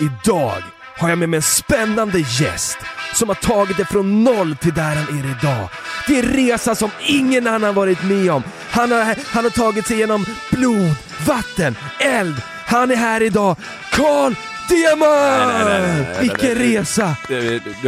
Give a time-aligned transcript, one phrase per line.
[0.00, 0.62] Idag
[0.98, 2.78] har jag med mig en spännande gäst
[3.14, 5.68] som har tagit det från noll till där han är idag.
[6.08, 8.42] Det är en resa som ingen annan varit med om.
[8.70, 10.94] Han har, han har tagit sig igenom blod,
[11.26, 12.42] vatten, eld.
[12.66, 13.56] Han är här idag.
[13.92, 14.34] Carl
[14.68, 16.22] Diamant!
[16.22, 17.16] Vilken resa!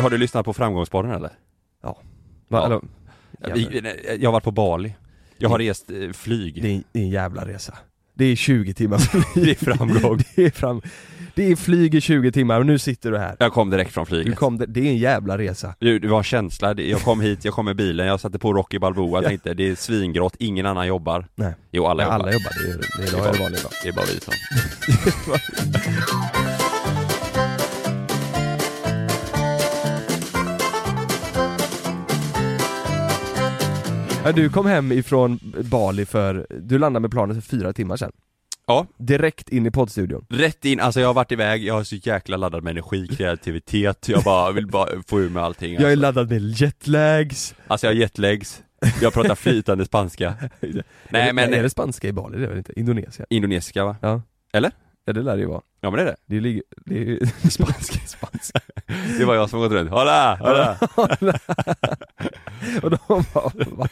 [0.03, 1.31] Har du lyssnat på Framgångspodden eller?
[1.83, 1.98] Ja.
[2.48, 2.64] Ja.
[2.67, 2.81] Eller,
[3.55, 4.95] Vi- Jag har varit på Bali.
[5.39, 6.62] Jag har rest eh, flyg.
[6.62, 7.75] det är en jävla resa.
[8.14, 8.98] Det är 20 timmar
[9.44, 10.18] Det är framgång.
[10.36, 10.82] det är fram...
[11.34, 13.36] Det är flyg i 20 timmar och nu sitter du här.
[13.38, 14.36] Jag kom direkt från Du flyget.
[14.36, 15.74] kom, det är en jävla resa.
[15.78, 18.52] Du, det var känsla, Det- jag kom hit, jag kom med bilen, jag satte på
[18.52, 21.27] Rocky Balboa, jag tänkte det är svingrått, ingen annan jobbar.
[21.34, 21.55] Nej.
[21.70, 22.14] Jo alla jobbar.
[22.14, 23.58] alla jobbar, det är, det är, idag är det.
[23.83, 24.33] Det är bara vi som.
[34.25, 35.39] Ja, du kom hem ifrån
[35.70, 38.12] Bali för, du landade med planet för fyra timmar sedan.
[38.67, 38.87] Ja.
[38.98, 40.27] Direkt in i poddstudion.
[40.31, 44.09] Rätt in, alltså jag har varit iväg, jag är så jäkla laddad med energi, kreativitet,
[44.09, 46.01] jag bara vill bara få ur mig allting Jag är alltså.
[46.01, 47.55] laddad med jetlags.
[47.67, 48.62] alltså jag har jetlags,
[49.03, 50.35] jag pratar flytande spanska
[51.08, 52.39] Nej är, men, Är det spanska i Bali?
[52.39, 52.80] Det är väl inte?
[52.80, 53.27] Indonesien?
[53.30, 53.96] indonesiska va?
[54.01, 54.23] Ja.
[54.52, 54.70] Eller?
[55.05, 55.61] Ja det lär det ju vara.
[55.80, 57.20] Ja men det är det, Det ligger, det är ju
[57.51, 58.61] spanska, spanska
[59.19, 60.79] Det var jag som har gått runt, hola, hola!
[62.83, 63.89] och de bara, va?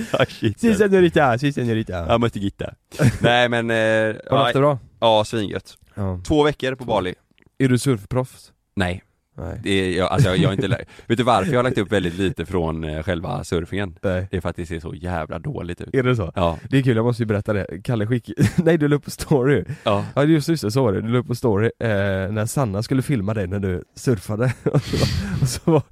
[0.12, 0.60] Ah, shit.
[0.60, 1.92] Si senorita, si senorita.
[2.08, 2.74] Jag mötte Gitta
[3.20, 4.78] Nej men, eh, Har du ja, haft det bra?
[5.00, 6.20] ja svingött Ja.
[6.26, 7.14] Två veckor på Bali
[7.58, 8.52] Är du surfproffs?
[8.76, 9.02] Nej,
[9.36, 9.60] Nej.
[9.62, 10.68] det är, jag, alltså jag, jag är inte
[11.06, 13.98] Vet du varför jag har lagt upp väldigt lite från eh, själva surfingen?
[14.02, 14.26] Nej.
[14.30, 16.32] Det är för att det ser så jävla dåligt ut Är det så?
[16.34, 17.66] Ja, Det är kul, jag måste ju berätta det.
[17.84, 18.30] Kalle skick...
[18.56, 19.64] Nej du la upp på story.
[19.84, 21.00] ja, Ja just just det, så var det.
[21.00, 21.88] Du la upp på story eh,
[22.32, 24.52] när Sanna skulle filma dig när du surfade.
[24.64, 24.96] och, så,
[25.42, 25.82] och, så, var-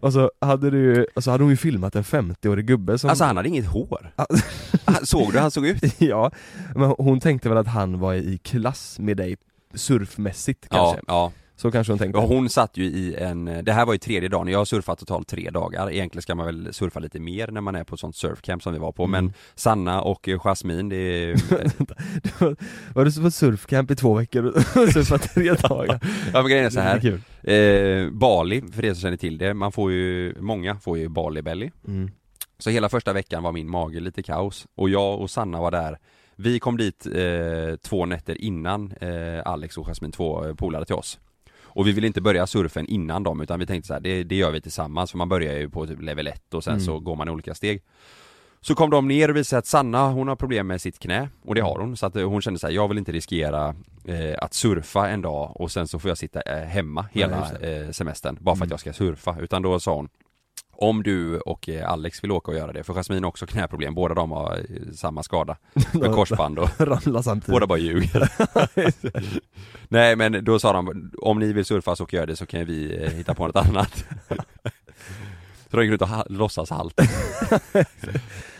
[0.00, 3.10] och så hade du, och så hade hon ju filmat en 50-årig gubbe som...
[3.10, 4.12] Alltså han hade inget hår.
[4.16, 5.82] Han- Såg du hur han såg ut?
[6.00, 6.30] ja,
[6.74, 9.36] men hon tänkte väl att han var i klass med dig
[9.74, 11.00] surfmässigt Ja, kanske.
[11.06, 12.18] ja Så kanske hon tänkte.
[12.18, 14.98] Och hon satt ju i en, det här var ju tredje dagen, jag har surfat
[14.98, 18.00] totalt tre dagar Egentligen ska man väl surfa lite mer när man är på ett
[18.00, 19.24] sånt surfcamp som vi var på Mm.
[19.24, 21.32] Men Sanna och Jasmine, det är
[22.40, 22.56] var,
[22.94, 26.00] var du på surfcamp i två veckor och surfat tre dagar?
[26.32, 27.20] Ja men grejen är så här.
[27.42, 28.04] Är.
[28.04, 31.42] Eh, Bali, för er som känner till det, man får ju, många får ju Bali
[31.42, 32.10] belly Mm.
[32.58, 35.98] Så hela första veckan var min mage lite kaos och jag och Sanna var där
[36.36, 40.94] Vi kom dit eh, två nätter innan eh, Alex och Jasmine, två eh, polare till
[40.94, 41.18] oss
[41.74, 44.34] Och vi ville inte börja surfen innan dem utan vi tänkte så här, det, det
[44.36, 46.84] gör vi tillsammans för man börjar ju på typ level 1 och sen Mm.
[46.84, 47.82] så går man i olika steg
[48.60, 51.54] Så kom de ner och visade att Sanna hon har problem med sitt knä och
[51.54, 53.74] det har hon så att eh, hon kände så här, jag vill inte riskera
[54.04, 57.90] eh, att surfa en dag och sen så får jag sitta eh, hemma hela eh,
[57.90, 58.70] semestern bara för att Mm.
[58.72, 60.08] jag ska surfa utan då sa hon
[60.76, 63.94] om du och eh, Alex vill åka och göra det, för Jasmine har också knäproblem,
[63.94, 65.56] båda de har eh, samma skada.
[65.92, 66.68] Med korsband och
[67.46, 68.28] båda bara ljuger.
[69.88, 72.46] Nej men då sa de, om ni vill surfa så kan jag göra det så
[72.46, 74.04] kan vi eh, hitta på något annat.
[75.70, 77.00] Så de gick runt och ha- låtsas halt,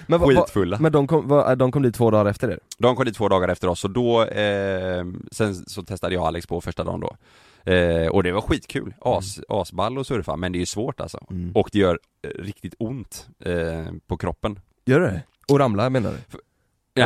[0.06, 0.78] men, skitfulla.
[0.80, 2.58] men de kom, vad- de kom dit två dagar efter er?
[2.78, 6.46] De kom dit två dagar efter oss och då, eh, sen så testade jag Alex
[6.46, 7.16] på första dagen då
[7.64, 11.18] eh, Och det var skitkul, As, asball att surfa men det är ju svårt alltså
[11.30, 11.52] Mm.
[11.54, 15.22] Och det gör eh, riktigt ont eh, på kroppen Gör det?
[15.48, 16.16] Och ramla menar du?
[16.16, 16.40] Var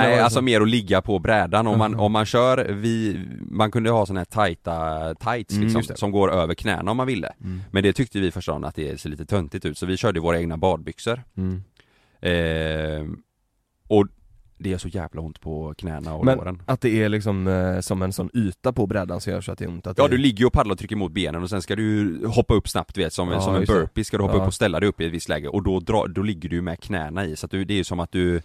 [0.02, 0.43] Nej alltså så?
[0.44, 3.20] mer att ligga på brädan om man, om man kör, vi,
[3.50, 7.06] man kunde ha såna här tajta tights Mm, liksom, som går över knäna om man
[7.06, 7.61] ville Mm.
[7.70, 10.20] Men det tyckte vi första dagen att det ser lite töntigt ut så vi körde
[10.20, 11.62] våra egna badbyxor Mm.
[12.20, 13.06] eh,
[13.88, 14.06] Och
[14.58, 17.81] det gör så jävla ont på knäna och Men låren att det är liksom eh,
[17.81, 19.87] som en sån yta på brädan som gör så att det är ont?
[19.87, 20.10] Att Ja det...
[20.10, 22.55] du ligger ju och paddlar och trycker mot benen och sen ska du ju hoppa
[22.55, 23.78] upp snabbt du vet som, Ja, som en just det.
[23.81, 24.40] burpee ska du hoppa Ja.
[24.43, 26.62] upp och ställa dig upp i ett visst läge och då, dra, då ligger du
[26.62, 28.40] med knäna i så att du, det är ju som att du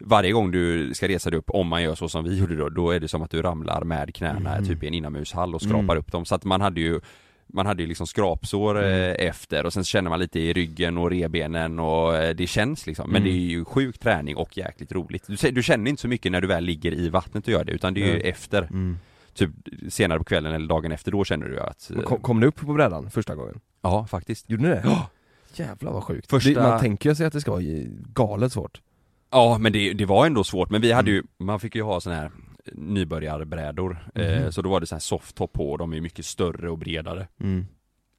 [0.00, 2.68] varje gång du ska resa dig upp, om man gör så som vi gjorde då,
[2.68, 4.68] då är det som att du ramlar med knäna Mm.
[4.68, 5.98] typ i en inomhushall och skrapar Mm.
[5.98, 6.24] upp dem.
[6.24, 7.00] Så att man hade ju
[7.48, 8.92] man hade ju liksom skrapsår Mm.
[8.92, 12.86] eh, efter och sen känner man lite i ryggen och revbenen och eh, det känns
[12.86, 13.10] liksom.
[13.10, 13.32] Men Mm.
[13.32, 15.24] det är ju sjuk träning och jäkligt roligt.
[15.26, 17.72] Du, du känner inte så mycket när du väl ligger i vattnet och gör det
[17.72, 18.28] utan det är ju Nej.
[18.30, 18.62] efter.
[18.62, 18.98] Mm.
[19.34, 19.50] Typ
[19.88, 21.90] senare på kvällen eller dagen efter, då känner du att...
[21.90, 23.60] eh, Kom, kom du upp på brädan första gången?
[23.82, 24.50] Ja, faktiskt.
[24.50, 24.82] Gjorde ni det?
[24.84, 25.10] Ja.
[25.54, 26.30] Jävlar vad sjukt.
[26.30, 27.62] Första- Det, man tänker ju sig att det ska vara
[28.14, 28.80] galet svårt.
[29.30, 31.26] Ja men det, det var ändå svårt, men vi hade ju, Mm.
[31.38, 32.30] man fick ju ha sån här
[32.74, 34.52] nybörjarbrädor, eh, Mhm.
[34.52, 37.28] så då var det så här softtop på och de är mycket större och bredare
[37.40, 37.66] Mm.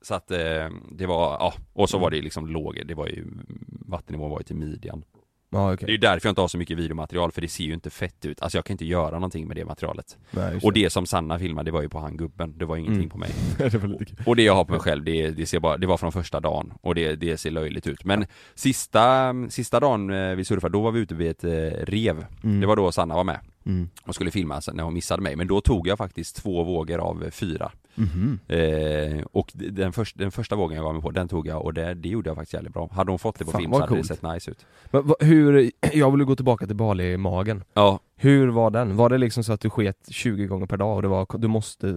[0.02, 2.04] Så att eh, det var, ja, och så Mm.
[2.04, 3.26] var det liksom låg, det var ju,
[3.70, 5.04] vattennivån var ju till midjan
[5.52, 5.88] Ja Det okej.
[5.88, 8.26] är ju därför jag inte har så mycket videomaterial, för det ser ju inte fett
[8.26, 11.40] ut, alltså jag kan inte göra någonting med det materialet Nej, Och det som Sanna
[11.40, 13.10] filmade, det var ju på han gubben, det var ingenting Mm.
[13.10, 14.28] på mig det.
[14.28, 16.40] Och det jag har på mig själv, det, det ser bara, det var från första
[16.40, 18.26] dagen och det, det ser löjligt ut Men
[18.56, 22.60] sista, sista dagen eh, vi surfade, då var vi ute vid ett eh, rev Mm.
[22.62, 23.90] Det var då Sanna var med Mm.
[24.06, 27.30] och skulle filma när hon missade mig, men då tog jag faktiskt två vågor av
[27.32, 28.40] fyra Mhm.
[28.48, 31.74] eh, Och den, först, den första vågen jag var med på, den tog jag och
[31.74, 33.78] det, det gjorde jag faktiskt jävligt bra Hade hon fått det på Fan, film så
[33.80, 34.02] hade coolt.
[34.02, 37.64] det sett nice ut Men, vad- hur, jag vill gå tillbaka till Bali-magen.
[37.74, 38.96] Ja, Hur var den?
[38.96, 41.48] Var det liksom så att du sket 20 gånger per dag och det var, du
[41.48, 41.88] måste,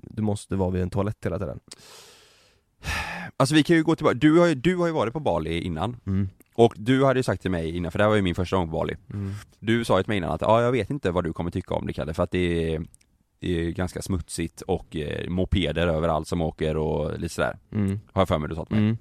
[0.00, 1.60] du måste vara vid en toalett hela tiden?
[3.36, 5.60] Alltså vi kan ju gå tillbaka, du har ju, du har ju varit på Bali
[5.60, 6.28] innan Mm.
[6.54, 8.56] Och du hade ju sagt till mig innan, för det här var ju min första
[8.56, 9.32] gång på Bali Mm.
[9.58, 11.74] Du sa ju till mig innan att, ja jag vet inte vad du kommer tycka
[11.74, 12.82] om det Kalle, för att det är,
[13.40, 18.00] det är ganska smutsigt och eh, mopeder överallt som åker och lite sådär Mm.
[18.12, 18.98] Har jag för mig du sa till mig Mm.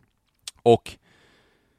[0.64, 0.98] Och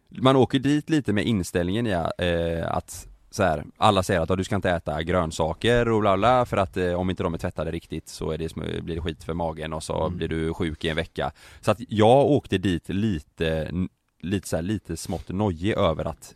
[0.09, 4.45] man åker dit lite med inställningen i eh, att så här, alla säger att du
[4.45, 7.71] ska inte äta grönsaker och bla bla för att eh, om inte de är tvättade
[7.71, 10.17] riktigt så är det, blir det skit för magen och så Mm.
[10.19, 11.33] blir du sjuk i en vecka.
[11.61, 13.71] Så att jag åkte dit lite,
[14.23, 16.35] lite så här, lite smått nojig över att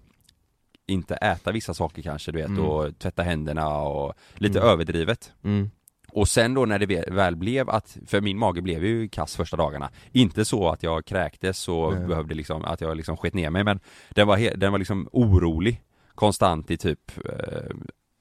[0.86, 2.64] inte äta vissa saker kanske du vet Mm.
[2.64, 4.70] och tvätta händerna och lite Mm.
[4.70, 5.32] överdrivet.
[5.44, 5.70] Mm.
[6.14, 9.56] Och sen då när det väl blev att, för min mage blev ju kass första
[9.56, 12.06] dagarna Inte så att jag kräktes och Nej.
[12.06, 13.80] behövde liksom, att jag liksom skett ner mig men
[14.10, 15.82] Den var, den var liksom orolig
[16.26, 17.70] Konstant i typ, eh,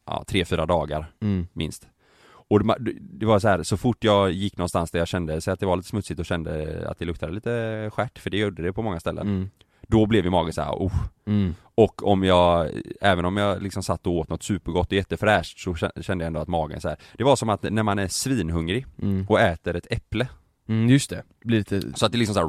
[0.06, 1.48] ja tre, fyra dagar Mm.
[1.54, 1.88] minst
[2.32, 2.60] Och
[3.00, 5.66] det, var så här, så fort jag gick någonstans där jag kände så att det
[5.66, 8.82] var lite smutsigt och kände att det luktade lite skärt, för det gjorde det på
[8.82, 9.50] många ställen Mm.
[9.88, 10.94] Då blev ju magen så här, oh.
[11.26, 11.56] Mm.
[11.76, 12.70] Och om jag,
[13.02, 16.28] även om jag liksom satt och åt något supergott och jättefräscht så kä- kände jag
[16.28, 16.98] ändå att magen så här.
[17.18, 19.26] Det var som att när man är svinhungrig Mm.
[19.30, 20.28] och äter ett äpple
[20.70, 21.24] Mm, just det.
[21.46, 21.82] Blir lite...
[21.96, 22.48] Så att det liksom så här,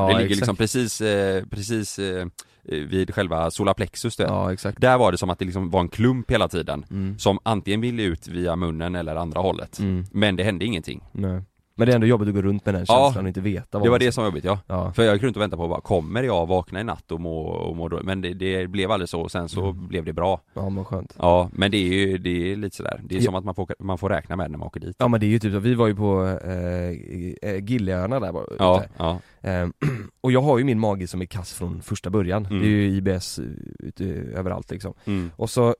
[0.00, 0.36] Ja, Det ligger exakt.
[0.40, 2.26] liksom precis, eh, precis eh,
[2.62, 4.24] vid själva solarplexus där.
[4.24, 4.80] Ja, exakt.
[4.80, 7.18] Där var det som att det liksom var en klump hela tiden Mm.
[7.18, 10.04] Som antingen ville ut via munnen eller andra hållet Mm.
[10.12, 11.42] Men det hände ingenting Nej.
[11.80, 13.04] Men det är ändå jobbigt att gå runt med den Ja.
[13.06, 14.92] känslan och inte veta vad Det var det som var jobbigt ja Ja.
[14.92, 17.40] För jag gick runt och väntade på bara, kommer jag vakna i natt och må,
[17.42, 18.00] och må då?
[18.02, 19.88] Men det, det blev aldrig så, och sen så Mm.
[19.88, 21.14] blev det bra Ja men skönt.
[21.18, 23.24] Ja, men det är ju, det är lite sådär, det är Ja.
[23.24, 25.26] som att man får, man får räkna med när man åker dit Ja men det
[25.26, 28.88] är ju typ så, vi var ju på eh, eh, Gilleöarna där bara, Ja, ute.
[28.98, 29.68] ja, Eh,
[30.20, 32.46] och jag har ju min mage som är kass från första början.
[32.46, 32.60] Mm.
[32.62, 33.44] Det är ju IBS eh,
[33.78, 34.04] ute
[34.34, 34.94] överallt liksom.
[35.04, 35.30] mm.
[35.36, 35.74] Och så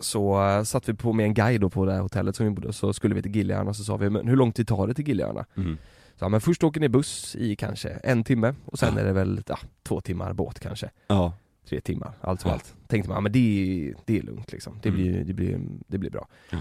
[0.00, 2.52] så uh, satt vi på med en guide då på det här hotellet som vi
[2.52, 4.94] bodde, så skulle vi till Gilleöarna så sa vi, men hur lång tid tar det
[4.94, 5.44] till Gilleöarna?
[5.56, 5.78] Mm.
[6.18, 9.12] Så ja, men först åker ni buss i kanske en timme och sen är det
[9.12, 11.32] väl, ja, två timmar båt kanske ja,
[11.68, 12.54] Tre timmar, allt som Ja.
[12.54, 15.00] allt Tänkte man, ja, men det är, det är lugnt liksom, det Mm.
[15.02, 16.58] blir, det blir, det blir bra Ja.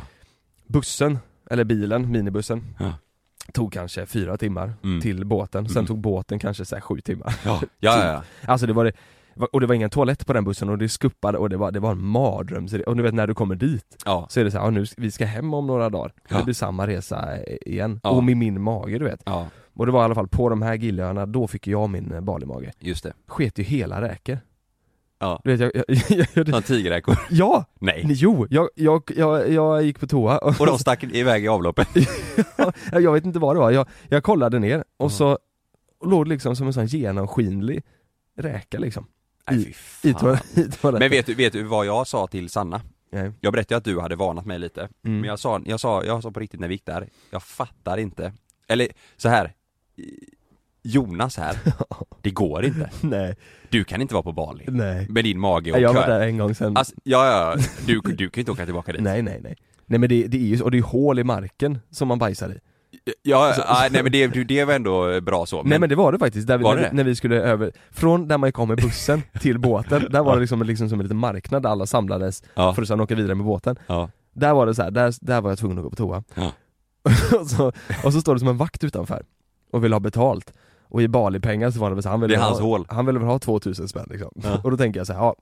[0.68, 1.18] Bussen,
[1.50, 2.94] eller bilen, minibussen Ja.
[3.54, 5.02] Tog kanske fyra timmar Mm.
[5.02, 5.86] till båten, sen Mm.
[5.88, 8.24] tog båten kanske så sju timmar ja, ja, ja.
[8.52, 8.92] Alltså det var det,
[9.52, 11.80] och det var ingen toalett på den bussen och det skuppade och det var, det
[11.80, 14.26] var en mardröm, Så det- och du vet när du kommer dit ja.
[14.30, 16.38] så är det så här, nu, vi ska hem om några dagar, Ja.
[16.38, 18.10] det blir samma resa igen, Ja.
[18.10, 19.48] och med min mage du vet ja.
[19.76, 22.22] Och det var i alla fall på de här Gilleöarna, då fick jag min eh,
[22.22, 24.38] Bali-mage just det Sket ju hela räkor
[25.20, 27.66] Ja, Du vet jag, jag, jag, som tigerräkor Ja!
[27.80, 28.48] Nej, Jo!
[28.50, 31.88] Jag, jag, jag, jag gick på toa och, och de stack iväg i avloppet
[32.92, 35.10] jag vet inte vad det var, jag, jag kollade ner och Ja.
[35.10, 35.38] så
[36.06, 37.84] låg det liksom som en sån genomskinlig
[38.38, 39.08] räka liksom
[39.52, 41.00] Nej, I- i, toaletten.
[41.00, 42.82] Men vet du, vet du vad jag sa till Sanna?
[43.12, 43.32] Nej.
[43.42, 45.20] Jag berättade att du hade varnat mig lite, Mm.
[45.20, 47.98] men jag sa, jag sa, jag sa på riktigt när vi gick där, jag fattar
[47.98, 48.34] inte.
[48.68, 49.54] Eller så här.
[50.86, 51.58] Jonas här,
[52.22, 52.90] det går inte.
[53.02, 53.36] Nej,
[53.70, 54.64] Du kan inte vara på Bali.
[54.68, 55.08] Nej.
[55.10, 58.30] Med din mage och Jag var där en gång sen Alltså, ja, ja, du, du
[58.30, 59.02] kan ju inte åka tillbaka dit.
[59.02, 59.56] Nej nej nej.
[59.86, 62.50] Nej men det, det är ju, och det är hål i marken som man bajsar
[62.50, 62.60] i
[63.22, 66.20] Ja, ja, nej men det, det var ändå bra så, Nej men det var det
[66.20, 69.22] faktiskt, där vi, när, det när vi skulle över, från där man kom med bussen
[69.40, 72.74] till båten, där var det liksom, liksom som en liten marknad där alla samlades ja,
[72.74, 75.42] för att sedan åka vidare med båten ja, Där var det så här, där, där
[75.42, 76.52] var jag tvungen att gå på toa Ja.
[77.40, 77.72] och, så,
[78.04, 79.24] och så står det som en vakt utanför
[79.72, 80.54] och vill ha betalt
[80.88, 82.68] Och i Bali-pengar så var det väl så han ville Det är väl hans ha,
[82.68, 82.86] hål.
[82.90, 84.60] Han ville väl ha 2000 spänn liksom Ja.
[84.64, 85.36] Och då tänker jag så här, ja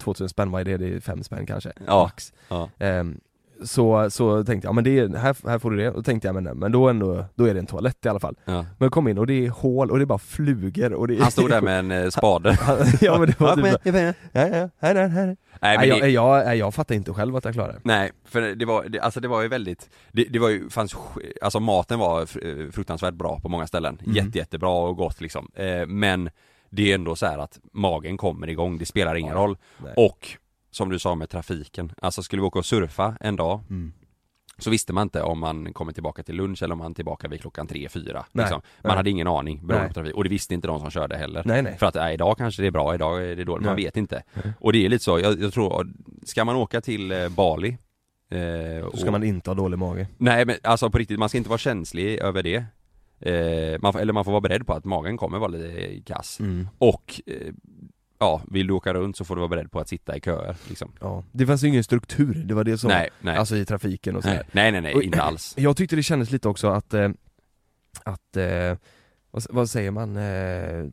[0.00, 0.76] 2000 spänn, vad är det?
[0.76, 2.02] Det är 5 spänn kanske, Ja.
[2.02, 2.68] max Ja.
[2.78, 3.20] Ehm,
[3.64, 6.02] så, så tänkte jag, ja men det är, här, här får du det, och då
[6.02, 8.52] tänkte jag men, men då ändå, då är det en toalett i alla fall Ja.
[8.52, 11.16] Men jag kom in och det är hål och det är bara flugor och det
[11.16, 12.58] är Han stod där med en eh, spade.
[13.00, 15.36] Ja men det var Ja, typ men- så, ja, ja, här, här, här.
[15.60, 18.12] Nej men jag, det, jag, jag, jag fattar inte själv att jag klarar det nej,
[18.24, 20.96] för det var, det, alltså det var ju väldigt, det, det var ju, fanns,
[21.42, 23.98] alltså maten var eh, fruktansvärt bra på många ställen.
[24.02, 24.16] Mm.
[24.16, 25.50] Jätte, jättebra och gott liksom.
[25.54, 26.30] Eh, men
[26.70, 29.56] det är ändå så här att magen kommer igång, det spelar ingen roll.
[29.84, 29.92] Nej.
[29.96, 30.28] Och
[30.70, 33.92] som du sa med trafiken, alltså skulle vi åka och surfa en dag Mm.
[34.58, 37.28] så visste man inte om man kommer tillbaka till lunch eller om man är tillbaka
[37.28, 38.60] vid klockan tre fyra Nej, liksom.
[38.82, 38.96] Man nej.
[38.96, 39.88] hade ingen aning beroende Nej.
[39.88, 41.42] på trafik, och det visste inte de som körde heller.
[41.44, 43.74] Nej nej För att äh, idag kanske det är bra, idag är det dåligt, man
[43.76, 43.84] Nej.
[43.84, 44.22] vet inte.
[44.60, 45.88] Och det är lite så, jag, jag tror,
[46.24, 47.68] ska man åka till eh, Bali
[48.30, 48.38] eh,
[48.90, 51.38] Då ska och- man inte ha dålig mage Nej men alltså på riktigt, man ska
[51.38, 52.64] inte vara känslig över det
[53.20, 56.68] eh, man, Eller man får vara beredd på att magen kommer vara lite kass mm.
[56.78, 57.52] Och eh,
[58.18, 60.56] Ja, vill du åka runt så får du vara beredd på att sitta i köer
[60.68, 60.92] liksom.
[61.00, 64.16] Ja, det fanns ju ingen struktur, det var det som, Nej, nej, alltså i trafiken
[64.16, 65.54] och sådär nej, nej, nej, Och- inte alls.
[65.58, 67.08] Jag tyckte det kändes lite också att, eh,
[68.04, 68.76] att, eh,
[69.30, 70.84] vad, vad säger man, eh,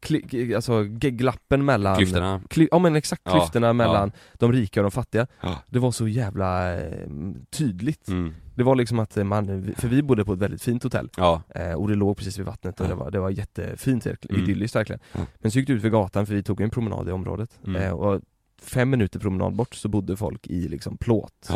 [0.00, 4.84] kli, alltså glappen mellan Klyftorna Kly, ja men exakt, Ja, klyftorna mellan de rika och
[4.84, 5.58] de fattiga Ja.
[5.66, 7.08] Det var så jävla eh,
[7.50, 8.34] tydligt mm.
[8.54, 11.72] Det var liksom att man, för vi bodde på ett väldigt fint hotell Ja, eh,
[11.72, 12.90] och det låg precis vid vattnet och Ja.
[12.90, 14.42] det var, det var jättefint, Mm.
[14.42, 15.20] idylliskt verkligen Ja.
[15.38, 17.82] Men så gick det ut för gatan för vi tog en promenad i området Mm.
[17.82, 18.20] eh, och
[18.62, 21.46] fem minuter promenad bort så bodde folk i liksom plåt,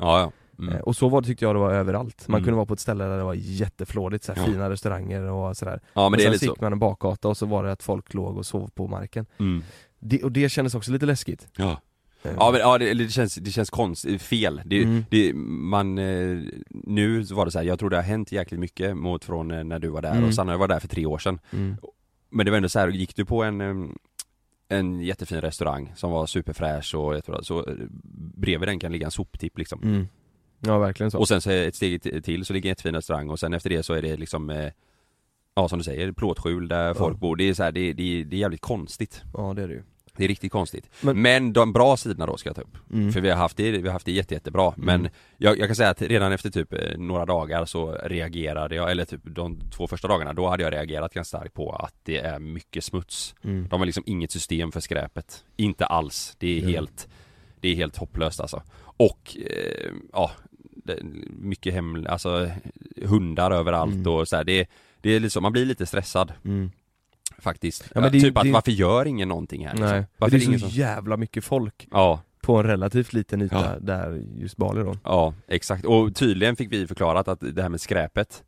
[0.00, 0.32] Ja.
[0.60, 0.74] Mm.
[0.74, 2.28] Eh, Och så var det tyckte jag det var överallt.
[2.28, 2.44] Man Mm.
[2.44, 4.46] kunde vara på ett ställe där det var jätteflådigt, så här, Ja.
[4.52, 5.80] fina restauranger och sådär.
[5.92, 7.46] Ja men och det är sen lite så så gick man en bakgata och så
[7.46, 9.26] var det att folk låg och sov på marken.
[9.38, 9.62] mm.
[10.02, 11.48] Det, och det kändes också lite läskigt.
[11.56, 11.80] Ja
[12.22, 14.62] Eh, Ja men ja, det, det känns, det känns konstigt, fel.
[14.64, 15.04] Det, Mm.
[15.10, 16.38] det, man, eh,
[16.70, 19.50] nu så var det så här, jag tror det har hänt jäkligt mycket mot från
[19.50, 20.24] eh, när du var där Mm.
[20.24, 21.38] och Sanna var där för tre år sedan.
[21.50, 21.76] mm.
[22.30, 23.90] Men det var ändå så här, gick du på en
[24.68, 27.74] en jättefin restaurang som var superfräsch och jag tror, så eh,
[28.36, 30.06] bredvid den kan ligga en soptipp liksom.
[30.62, 30.72] Mm.
[30.74, 31.18] Ja verkligen så.
[31.18, 33.82] Och sen så ett steg till så ligger en jättefin restaurang och sen efter det
[33.82, 34.72] så är det liksom eh,
[35.54, 37.36] Ja som du säger, plåtskjul där folk bor.
[37.36, 39.22] Det är så här, det, det, det är jävligt konstigt.
[39.34, 39.82] ja det är det ju.
[40.16, 40.90] Det är riktigt konstigt.
[41.00, 42.76] Men- Men, de bra sidorna då ska jag ta upp.
[42.92, 43.12] Mm.
[43.12, 44.72] För vi har haft det, vi har haft det jätte, jättebra.
[44.76, 48.90] Men jag, jag kan säga att redan efter typ eh, några dagar så reagerade jag,
[48.90, 52.18] eller typ de två första dagarna, då hade jag reagerat ganska starkt på att det
[52.18, 53.34] är mycket smuts.
[53.44, 53.68] Mm.
[53.70, 55.44] De har liksom inget system för skräpet.
[55.56, 56.36] Inte alls.
[56.38, 56.74] Det är Mm.
[56.74, 57.08] helt,
[57.60, 58.62] det är helt hopplöst alltså.
[58.82, 60.30] Och, eh, ja,
[61.30, 62.50] mycket hem, alltså
[63.04, 64.12] hundar överallt Mm.
[64.12, 64.66] och så här, det,
[65.00, 66.70] det är liksom, man blir lite stressad Mm.
[67.38, 67.90] faktiskt.
[67.94, 69.90] Ja, det typ att det- varför gör ingen någonting här liksom?
[69.90, 70.78] Nej, för Varför det är är ingen så som...
[70.78, 73.78] jävla mycket folk Ja, på en relativt liten yta Ja.
[73.80, 74.96] där just Bali då.
[75.04, 75.84] Ja, exakt.
[75.84, 78.44] Och tydligen fick vi förklarat att det här med skräpet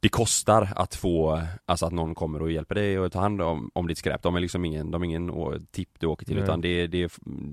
[0.00, 3.70] Det kostar att få, alltså att någon kommer och hjälper dig och tar hand om,
[3.74, 4.22] om ditt skräp.
[4.22, 5.32] De är liksom ingen, de är ingen
[5.70, 6.44] tipp du åker till Nej.
[6.44, 7.10] utan det är, det är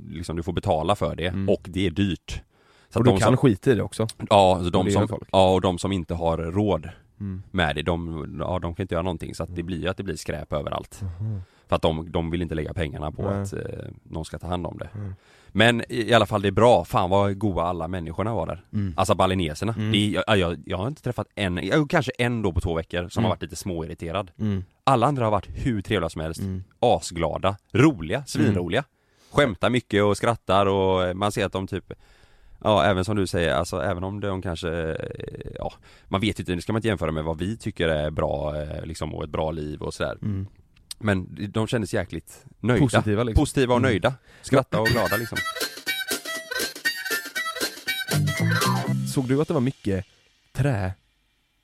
[0.10, 1.50] liksom du får betala för det Mm.
[1.50, 2.42] och det är dyrt.
[2.94, 4.08] Så och du de kan som, skita i det också.
[4.30, 5.24] ja, alltså de som, folk.
[5.32, 7.44] ja, och de som inte har råd Mm.
[7.52, 9.98] med det, de, ja, de kan inte göra någonting så att det blir ju att
[9.98, 11.02] det blir skräp överallt.
[11.68, 13.42] För att de, de vill inte lägga pengarna på Nej.
[13.42, 13.60] att eh,
[14.04, 14.90] någon ska ta hand om det.
[14.96, 15.16] Mm.
[15.48, 18.64] Men i, i alla fall det är bra, fan vad goda alla människorna var där.
[18.74, 18.94] Mm.
[18.98, 19.74] Alltså balineserna.
[19.78, 19.92] Mm.
[19.92, 23.10] Det jag, jag, jag har inte träffat en, jag, kanske en då på två veckor
[23.10, 23.26] som Mm.
[23.30, 24.32] har varit lite småirriterad.
[24.40, 24.64] Mm.
[24.84, 26.42] Alla andra har varit hur trevliga som helst.
[26.42, 26.64] Mm.
[26.80, 28.84] Asglada, roliga, svinroliga.
[29.32, 31.94] Skämtar mycket och skrattar och man ser att de typ
[32.63, 34.96] Ja även som du säger, alltså även om de kanske, eh,
[35.55, 35.74] ja
[36.08, 38.86] Man vet inte, det ska man inte jämföra med vad vi tycker är bra eh,
[38.86, 40.17] liksom och ett bra liv och sådär.
[40.22, 40.48] Mm.
[41.00, 42.86] Men de kändes jäkligt nöjda.
[42.86, 43.41] Positiva liksom.
[43.41, 43.89] Positiva och Mm.
[43.91, 45.38] nöjda, skratta och glada liksom.
[49.13, 50.05] Såg du att det var mycket
[50.51, 50.93] trä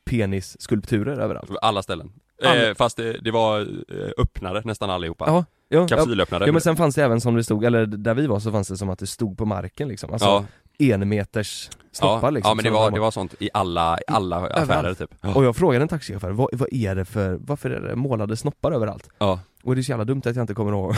[0.06, 1.50] penisskulpturer överallt?
[1.62, 2.12] Alla ställen.
[2.44, 5.26] Eh, Fast det, det var eh, öppnare nästan allihopa.
[5.28, 6.46] Ja, ja, Kapsylöppnare.
[6.46, 8.68] Ja men sen fanns det även som det stod, eller där vi var så fanns
[8.68, 10.46] det som att det stod på marken liksom, alltså ja,
[10.80, 13.98] en meters snoppar ja, liksom ja men det var, de det var sånt i alla,
[13.98, 15.10] i alla affärer typ.
[15.36, 18.72] Och jag frågade en taxichaufför, vad, vad är det för, varför är det målade snoppar
[18.72, 19.10] överallt?
[19.18, 20.96] Ja, Och det är så jävla dumt att jag inte kommer ihåg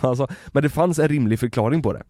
[0.16, 0.28] sa.
[0.46, 2.02] Men det fanns en rimlig förklaring på det.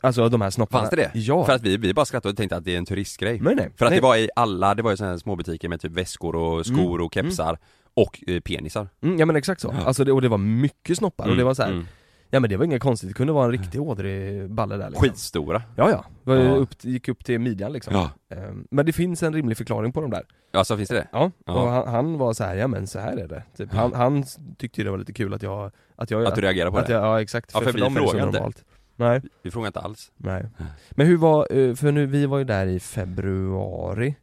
[0.00, 0.80] Alltså de här snopparna.
[0.82, 1.10] Fanns det det?
[1.18, 3.40] Ja, För att vi, vi bara skrattade och tänkte att det är en turistgrej.
[3.40, 3.70] Nej nej.
[3.76, 4.00] För att nej.
[4.00, 7.00] det var i alla, det var ju sådana här småbutiker med typ väskor och skor
[7.00, 7.58] och kepsar
[7.94, 8.88] och eh, penisar.
[9.02, 9.84] Mm, Ja men exakt så, Ja.
[9.86, 11.28] alltså det, och det var mycket snoppar.
[11.30, 11.86] Och det var så här, mm.
[12.34, 15.08] Ja men det var inget konstigt, det kunde vara en riktig ådrig balle där liksom.
[15.08, 16.54] Skitstora Ja ja, var Ja.
[16.54, 20.00] upp, gick upp till midjan liksom Ja, Ehm, Men det finns en rimlig förklaring på
[20.00, 20.22] de där
[20.52, 21.08] alltså finns det det?
[21.12, 21.52] Ja, Ja.
[21.62, 23.72] och han, han var så här, ja men så här är det typ.
[23.72, 24.24] han, han
[24.58, 26.86] tyckte ju det var lite kul att jag, att jag Att du reagerar på att
[26.86, 26.92] det?
[26.92, 28.38] jag, Ja exakt, Ja, för vi dem är det så frågar inte.
[28.38, 28.64] normalt.
[28.96, 30.46] Nej, Vi frågar inte alls nej
[30.90, 34.14] Men hur var, eh, för nu, vi var ju där i februari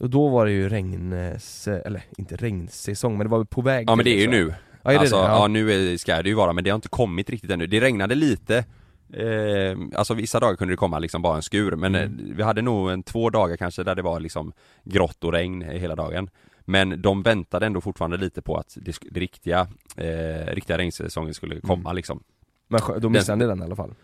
[0.00, 3.96] Och då var det ju regns, eller inte regnsäsong men det var på väg Ja
[3.96, 4.46] men det är ju liksom.
[4.46, 5.22] nu Ja, är det alltså, det?
[5.22, 5.28] ja.
[5.40, 5.46] Ja.
[5.46, 7.66] nu är, ska det ju vara men det har inte kommit riktigt ännu.
[7.66, 8.64] Det regnade lite
[9.12, 12.18] eh, Alltså vissa dagar kunde det komma liksom bara en skur men Mm.
[12.30, 14.52] eh, vi hade nog en två dagar kanske där det var liksom
[14.84, 16.30] grått och regn hela dagen.
[16.64, 21.60] Men de väntade ändå fortfarande lite på att det, det riktiga, eh, riktiga regnsäsongen skulle
[21.60, 21.96] komma Mm.
[21.96, 22.22] liksom.
[22.68, 23.94] Men då missade ni den i alla fall?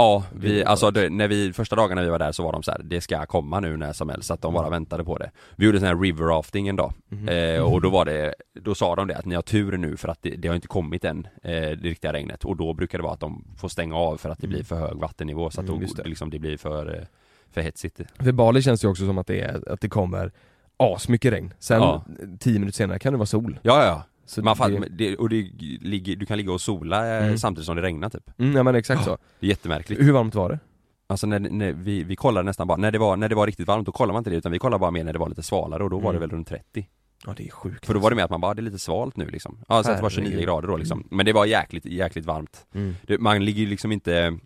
[0.00, 2.70] Ja, vi, alltså det, när vi, första dagarna vi var där så var de så
[2.70, 4.76] här, det ska komma nu när som helst, så att de bara Mm.
[4.76, 5.30] väntade på det.
[5.56, 7.28] Vi gjorde sån här river rafting en dag, Mhm.
[7.28, 10.08] eh, och då var det, då sa de det att ni har tur nu för
[10.08, 13.02] att det, det har inte kommit än, eh, det riktiga regnet, och då brukar det
[13.04, 15.68] vara att de får stänga av för att det blir för hög vattennivå så att
[15.68, 16.08] Mm, då, det.
[16.08, 17.04] Liksom, det blir för, eh,
[17.50, 18.00] för hetsigt.
[18.20, 20.32] För Bali känns det ju också som att det, är, att det kommer
[20.76, 22.04] asmycket regn, sen Ja.
[22.38, 25.28] tio minuter senare kan det vara sol Ja, ja, så Man fan, det, det, och
[25.28, 27.38] det ligger, du kan ligga och sola eh, Mm.
[27.38, 28.30] samtidigt som det regnar typ.
[28.38, 29.18] mm, ja men exakt så.
[29.40, 30.00] Det är jättemärkligt.
[30.02, 30.58] Hur varmt var det?
[31.06, 33.66] Alltså när, när vi, vi kollade nästan bara, när det, var, när det var riktigt
[33.68, 35.42] varmt då kollade man inte det utan vi kollade bara mer när det var lite
[35.42, 36.28] svalare och då var det Mm.
[36.28, 36.88] väl runt 30
[37.26, 38.78] Ja det är sjukt För då var det med att man bara, det är lite
[38.78, 40.46] svalt nu liksom Ja, så att det var 29 Herregud.
[40.46, 42.94] grader då liksom Men det var jäkligt, jäkligt varmt mm.
[43.06, 44.38] det, Man ligger liksom inte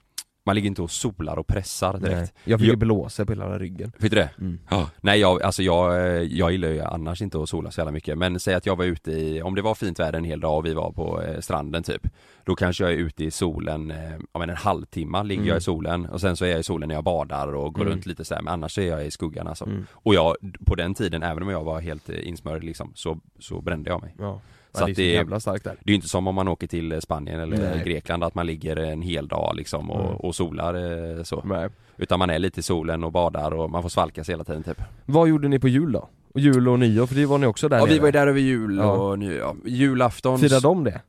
[0.47, 2.31] Man ligger inte och solar och pressar direkt Nej.
[2.45, 4.31] Jag fick ju blåsa på hela ryggen Fick du det?
[4.41, 4.59] mm.
[4.71, 4.91] Ja.
[5.01, 8.19] Nej jag, alltså jag, eh, jag gillar ju annars inte att sola så jävla mycket
[8.19, 10.57] Men säg att jag var ute i, om det var fint väder en hel dag
[10.59, 12.07] och vi var på eh, stranden typ
[12.45, 15.49] Då kanske jag är ute i solen, eh, ja men en halvtimme ligger Mm.
[15.49, 17.83] jag i solen och sen så är jag i solen när jag badar och går
[17.83, 17.93] Mm.
[17.93, 19.87] runt lite så här, men annars är jag i skuggan alltså Mm.
[19.93, 23.91] Och jag, på den tiden, även om jag var helt insmörd liksom, så, så brände
[23.91, 24.41] jag mig Ja,
[24.75, 26.27] Så ja det är att så det- jävla starkt där Det är ju inte som
[26.27, 27.83] om man åker till Spanien eller Nej.
[27.85, 30.17] Grekland att man ligger en hel dag liksom och, Mm.
[30.17, 30.75] och solar
[31.19, 31.69] eh, så Nej.
[31.97, 34.83] Utan man är lite i solen och badar och man får svalkas hela tiden typ
[35.07, 36.09] Vad gjorde ni på jul då?
[36.35, 38.01] Och jul och nyår, för det var ni också där Ja vi nere.
[38.01, 38.91] var ju där över jul Ja.
[38.93, 41.01] och ny, ja, julafton Firade de det?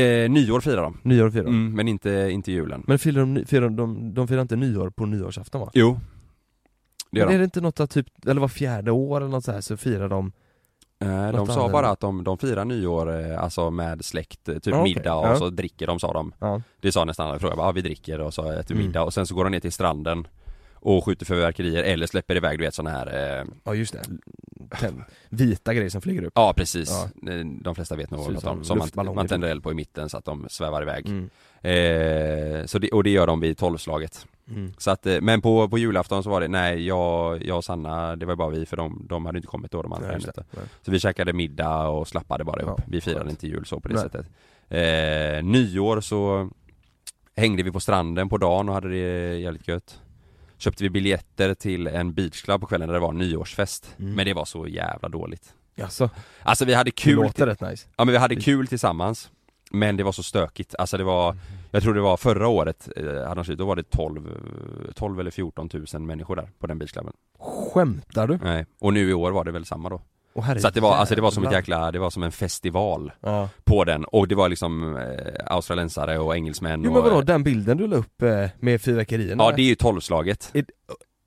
[0.00, 1.54] eh, Nyår firar de Nyår firade de?
[1.56, 5.06] mm, Men inte, inte julen Men firar de, firar de, de firar inte nyår på
[5.06, 5.70] nyårsafton va?
[5.74, 6.00] Jo
[7.10, 9.30] Det gör Men är de det inte något att typ, eller var fjärde år eller
[9.30, 10.32] något så här så firar de
[11.06, 14.74] eh, De sa bara att de, de firar nyår eh, alltså med släkt, eh, typ
[14.74, 14.82] okej.
[14.94, 15.36] middag och Ja.
[15.36, 18.20] så dricker de sa de Ja, Det sa nästan alla, frågade bara, ja, vi dricker
[18.20, 18.86] och så äter vi Mm.
[18.86, 20.26] middag och sen så går de ner till stranden
[20.82, 24.02] och skjuter fyrverkerier eller släpper iväg du vet såna här eh, ja just det,
[24.70, 27.32] Tänd- vita grejer som flyger upp Ja precis, Ja.
[27.32, 29.30] Eh, de flesta vet nog vad de som som man, man typ.
[29.30, 31.30] tänder eld på i mitten så att de svävar iväg mm.
[31.62, 34.72] eh, så det, Och det gör de vid tolvslaget Mm.
[34.78, 38.16] Så att, eh, men på, på julafton så var det, nej jag, jag och Sanna,
[38.16, 40.44] det var bara vi för de, de hade inte kommit då de andra Nej, inte.
[40.82, 43.88] Så vi käkade middag och slappade bara Ja, upp, vi firade inte jul så på
[43.88, 44.02] det Nej.
[44.02, 44.26] sättet
[44.68, 46.50] eh, Nyår så
[47.36, 50.00] hängde vi på stranden på dagen och hade det jävligt gött
[50.62, 53.94] Köpte vi biljetter till en beachclub på kvällen där det var nyårsfest.
[53.98, 54.14] Mm.
[54.14, 55.54] Men det var så jävla dåligt.
[55.74, 56.10] Jaså,
[56.42, 57.88] Alltså vi hade det kul låter rätt nice.
[57.96, 59.30] Ja men vi hade kul tillsammans
[59.70, 61.36] Men det var så stökigt, alltså det var
[61.70, 65.68] Jag tror det var förra året, eh, då var det 12, eh, 12 eller 14
[65.68, 68.38] tusen människor där på den beachklubben Skämtar du?
[68.42, 70.00] Nej, och nu i år var det väl samma då
[70.40, 72.32] Herre Så att det var, alltså det var som ett jäkla, det var som en
[72.32, 73.48] festival Ja.
[73.64, 74.04] på den.
[74.04, 75.02] Och det var liksom eh,
[75.46, 79.44] australiensare och engelsmän Jo och men vadå, den bilden du la upp eh, med fyrverkerierna?
[79.44, 80.50] Ja det är ju tolvslaget.
[80.54, 80.64] Är-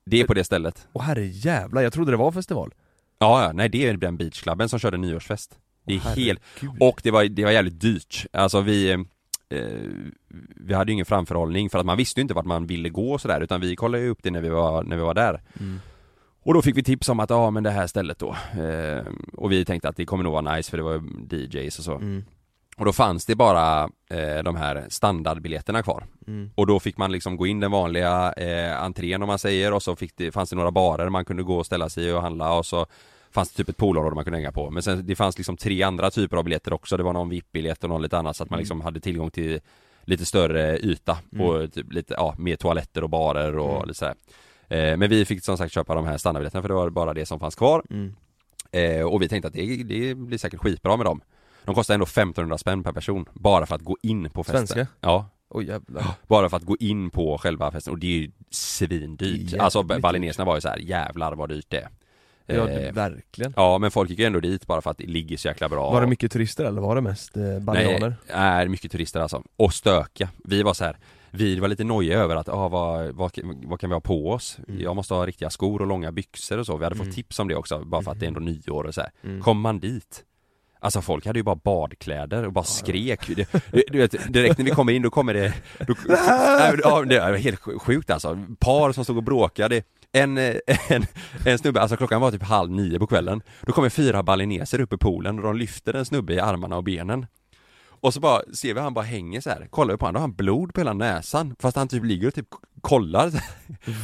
[0.06, 0.88] Det är på det stället.
[0.92, 2.74] Åh herre jävlar, jag trodde det var festival.
[3.18, 5.58] Ja, ja, nej det är den beachklubben som körde nyårsfest.
[5.86, 6.40] Det är Åh, helt,
[6.80, 8.26] och det var, det var jävligt dyrt.
[8.32, 8.98] Alltså vi eh,
[10.56, 13.12] Vi hade ju ingen framförhållning för att man visste ju inte vart man ville gå
[13.12, 15.42] och sådär utan vi kollade ju upp det när vi var, när vi var där.
[15.60, 15.80] Mm.
[16.46, 19.04] Och då fick vi tips om att, ja men det här stället då eh,
[19.36, 21.92] Och vi tänkte att det kommer nog vara nice för det var DJs och så
[21.94, 22.24] Mm.
[22.78, 26.50] Och då fanns det bara eh, de här standardbiljetterna kvar Mm.
[26.54, 29.82] Och då fick man liksom gå in den vanliga eh, entrén om man säger och
[29.82, 32.22] så fick det, fanns det några barer man kunde gå och ställa sig i och
[32.22, 32.86] handla och så
[33.30, 35.82] Fanns det typ ett poolområde man kunde hänga på men sen det fanns liksom tre
[35.82, 38.50] andra typer av biljetter också Det var någon VIP-biljett och någon lite annat så att
[38.50, 38.62] man Mm.
[38.62, 39.60] liksom hade tillgång till
[40.04, 43.88] Lite större yta och typ lite, ja, mer toaletter och barer och Mm.
[43.88, 44.14] lite sådär
[44.68, 47.40] Men vi fick som sagt köpa de här standardbiljetterna för det var bara det som
[47.40, 48.14] fanns kvar Mm.
[48.72, 51.20] eh, Och vi tänkte att det, det blir säkert skitbra med dem
[51.64, 54.86] De kostar ändå 1500 spänn per person Bara för att gå in på festen Svenska?
[55.00, 55.28] Ja,
[55.62, 59.60] jävlar bara för att gå in på själva festen och det är ju svindyrt Jävligt
[59.60, 61.88] Alltså balineserna var ju så här, jävlar vad dyrt det är
[62.48, 65.36] Ja Eh, verkligen Ja men folk gick ju ändå dit bara för att det ligger
[65.36, 68.14] så jäkla bra Var det mycket turister eller var det mest eh, bananer?
[68.28, 69.42] Nej, är mycket turister alltså.
[69.56, 70.28] Och stöka.
[70.44, 70.96] Vi var så här.
[71.30, 73.32] Vi var lite nojiga över att, ah, vad, vad,
[73.64, 74.58] vad kan vi ha på oss?
[74.68, 74.80] Mm.
[74.80, 76.76] Jag måste ha riktiga skor och långa byxor och så.
[76.76, 77.06] Vi hade Mm.
[77.06, 79.10] fått tips om det också, bara för att det är ändå nyår och så här.
[79.24, 79.40] Mm.
[79.42, 80.24] Kom man dit
[80.80, 83.44] Alltså folk hade ju bara badkläder och bara skrek du,
[83.88, 85.54] du vet, direkt när vi kommer in då kommer det
[85.86, 91.06] då, Nej, ja, Det är helt sjukt alltså, par som stod och bråkade en, en,
[91.46, 94.92] en snubbe, alltså klockan var typ halv nio på kvällen Då kommer fyra balineser upp
[94.92, 97.26] i poolen och de lyfter en snubbe i armarna och benen
[98.06, 99.66] Och så bara ser vi han bara hänger så här.
[99.70, 102.28] kollar vi på honom, då har han blod på hela näsan Fast han typ ligger
[102.28, 102.46] och typ
[102.80, 103.38] kollar så.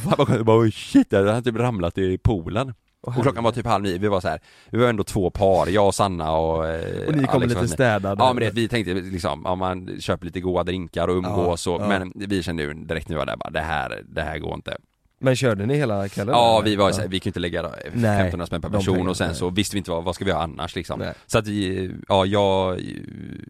[0.09, 3.65] Han bara, bara "Oj, shit, han har typ ramlat i poolen Och klockan var typ
[3.65, 4.39] halv nio, vi var så här,
[4.71, 7.67] vi var ändå två par, jag och Sanna och eh, Och ni kom Alex lite
[7.67, 8.23] städade.
[8.23, 11.81] Ja men det, vi tänkte liksom, ja man köper lite goda drinkar och umgås och,
[11.81, 11.87] ja.
[11.87, 14.53] men vi kände ju direkt när vi var där bara, det här, det här går
[14.53, 14.77] inte
[15.23, 16.35] Men körde ni hela kvällen?
[16.35, 16.69] Ja eller?
[16.69, 19.35] vi var här, vi kunde inte lägga Nej, 1500 spänn per person och sen nej.
[19.35, 21.13] så visste vi inte vad, vad ska vi göra annars liksom Nej.
[21.25, 22.81] Så att vi, ja jag,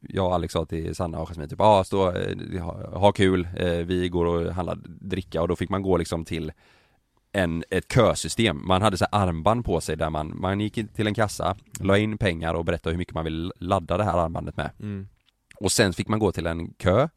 [0.02, 3.48] jag och Alex sa till Sanna och Jasmin typ, ja stå, eh, ha, ha kul,
[3.58, 6.52] eh, vi går och handlar dricka och då fick man gå liksom till
[7.32, 11.14] en, ett kösystem, man hade så armband på sig där man, man gick till en
[11.14, 14.70] kassa, la in pengar och berättade hur mycket man vill ladda det här armbandet med
[14.80, 15.08] Mm.
[15.56, 17.08] och sen fick man gå till en kö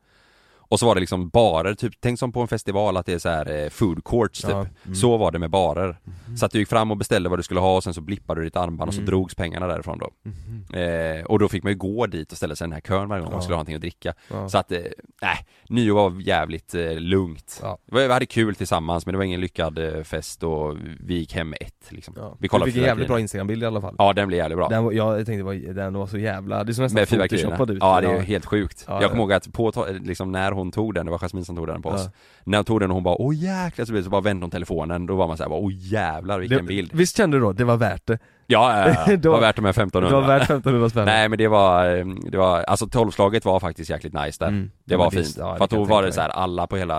[0.68, 3.18] Och så var det liksom barer, typ, tänk som på en festival att det är
[3.18, 4.94] så här eh, food courts typ Ja, mm.
[4.94, 5.96] Så var det med barer
[6.38, 8.40] Så att du gick fram och beställde vad du skulle ha och sen så blippade
[8.40, 9.06] du ditt armband och så Mm.
[9.10, 10.64] drogs pengarna därifrån då Mhm.
[10.74, 13.08] eh, Och då fick man ju gå dit och ställa sig i den här kön
[13.08, 13.42] varje gång man Ja.
[13.42, 14.48] skulle ha någonting att dricka Ja.
[14.48, 14.78] Så att, eh,
[15.22, 19.78] nej, nyår var jävligt eh, lugnt Vi hade kul tillsammans men det var ingen lyckad
[19.78, 22.14] eh, fest och vi gick hem ett liksom.
[22.38, 24.56] Vi kollade du fick en jävligt bra instagrambild i alla fall Ja den blev jävligt
[24.58, 27.78] bra den, var- Jag tänkte den var så jävla, det är som nästan photoshoppad ut
[27.80, 28.84] Ja det är helt sjukt.
[28.88, 29.08] Ja, jag ja.
[29.08, 31.82] kommer ihåg att på, liksom när hon tog den, det var Jasmin som tog den
[31.82, 32.10] på oss Ja.
[32.44, 34.44] När hon tog den och hon bara åh jäklar så, blev det så bara vände
[34.44, 37.52] hon telefonen, då var man såhär åh jävlar vilken det, bild Visst kände du då,
[37.52, 38.18] det var värt det?
[38.46, 39.16] Ja, ja, ja.
[39.16, 41.96] det var värt de här Det 1500 var värt 1500 spänn Nej men det var,
[41.96, 44.70] eh, det var, alltså tolvslaget var faktiskt jäkligt nice där Mm.
[44.84, 46.66] Det Ja, var det- fint, ja, det för att då var det så här alla
[46.66, 46.98] på hela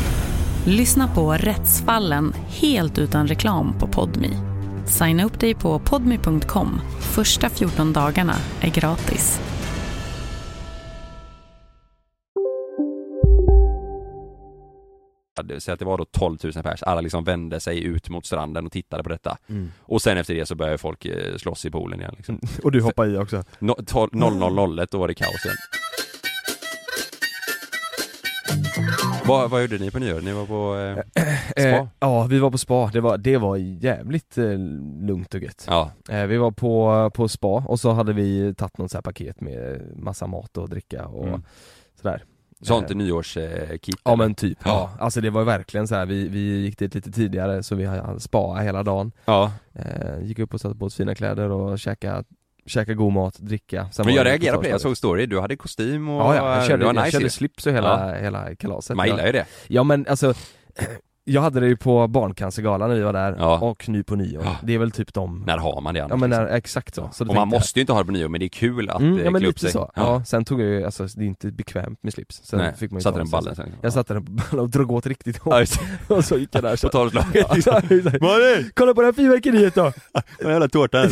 [0.65, 4.29] Lyssna på Rättsfallen helt utan reklam på Podmi.
[4.85, 6.81] Signa upp dig på podmi.com.
[6.99, 9.41] Första 14 dagarna är gratis.
[15.59, 18.65] Säg att det var då 12 000 pers, alla liksom vände sig ut mot stranden
[18.65, 19.71] och tittade på detta Mm.
[19.81, 22.81] Och sen efter det så började folk eh, slåss i poolen igen liksom Och du
[22.81, 23.43] hoppade i också?
[23.59, 25.57] No, 12 0001 då var det kaos igen
[29.27, 30.21] vad, vad gjorde ni på nyår?
[30.21, 31.03] Ni var på eh,
[31.51, 31.61] spa?
[31.61, 34.57] Eh, ja, vi var på spa, det var, det var jävligt eh,
[35.01, 38.77] lugnt och gött Ja, eh, Vi var på, på spa och så hade vi tagit
[38.77, 41.43] något så här paket med massa mat och dricka och Mm.
[42.01, 42.23] sådär
[42.61, 44.69] sånt Eh, nyårskit Ja men typ, ja.
[44.97, 45.03] Ja.
[45.03, 46.05] Alltså det var verkligen så här.
[46.05, 50.39] Vi, vi gick dit lite tidigare så vi hade spa hela dagen Ja, eh, Gick
[50.39, 52.23] upp och satte på oss fina kläder och käka,
[52.65, 55.55] käka god mat, dricka Sen men jag reagerade på det, jag såg story, du hade
[55.55, 58.55] kostym och Ja, ja jag körde, det var jag nice körde slips och hela, hela
[58.55, 58.97] kalaset.
[58.97, 59.13] Man Ja.
[59.13, 59.45] gillar ju det.
[59.67, 60.33] Ja men alltså
[61.23, 63.59] Jag hade det ju på Barncancergalan när vi var där Ja.
[63.59, 64.43] och nu på nyår.
[64.45, 64.55] Ja.
[64.63, 66.09] Det är väl typ de När har man det annars?
[66.11, 66.57] Ja men när, liksom?
[66.57, 67.09] exakt så.
[67.13, 69.01] så Och man måste ju inte ha det på nyår men det är kul att
[69.01, 69.91] Mm, eh, ja men klä upp sig så.
[69.95, 70.23] Ja.
[70.25, 72.41] sen tog jag ju, alltså det är inte bekvämt med slips.
[72.43, 73.69] Sen Nej, fick man ju satte den ballen sen.
[73.81, 75.53] Jag satte den på ballen och drog åt riktigt hårt.
[75.53, 75.65] Ja,
[76.15, 76.87] och så gick jag där så.
[76.87, 77.81] På tolvslaget Ja.
[78.73, 79.81] Kolla på det här fyrverkeriet då!
[80.43, 81.03] Vad jävla tårta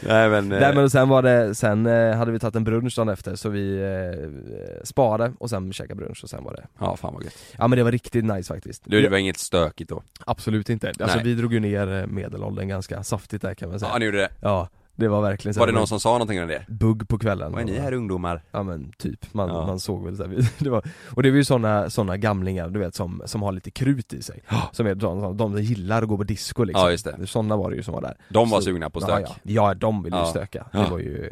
[0.00, 2.96] Nej men, eh, Nej men sen var det, sen eh, hade vi tagit en brunch
[2.96, 6.96] dagen efter så vi eh, sparade och sen käkade brunch och sen var det Ja
[6.96, 9.90] fan vad gött Ja men det var riktigt nice faktiskt Du, det var inget stökigt
[9.90, 10.02] då?
[10.26, 11.24] Absolut inte, alltså Nej.
[11.24, 14.18] vi drog ju ner eh, medelåldern ganska saftigt där kan man säga Ja ni gjorde
[14.18, 14.28] det?
[14.40, 16.64] Ja, det var verkligen så Var det någon som sa någonting om det?
[16.68, 18.42] Bugg på kvällen Vad är ni här ungdomar?
[18.50, 19.66] Ja men typ, man, Ja.
[19.66, 22.78] man såg väl så här, det var, Och det var ju såna, såna gamlingar du
[22.80, 24.42] vet som, som har lite krut i sig
[24.72, 27.26] Som är de, de, gillar att gå på disco liksom Ja, just det.
[27.26, 29.24] Såna var det ju som var där De var Så- sugna på ja, stök?
[29.42, 30.26] Ja, ja de ville ju Ja.
[30.30, 30.78] stöka, Ja.
[30.78, 31.30] det var ju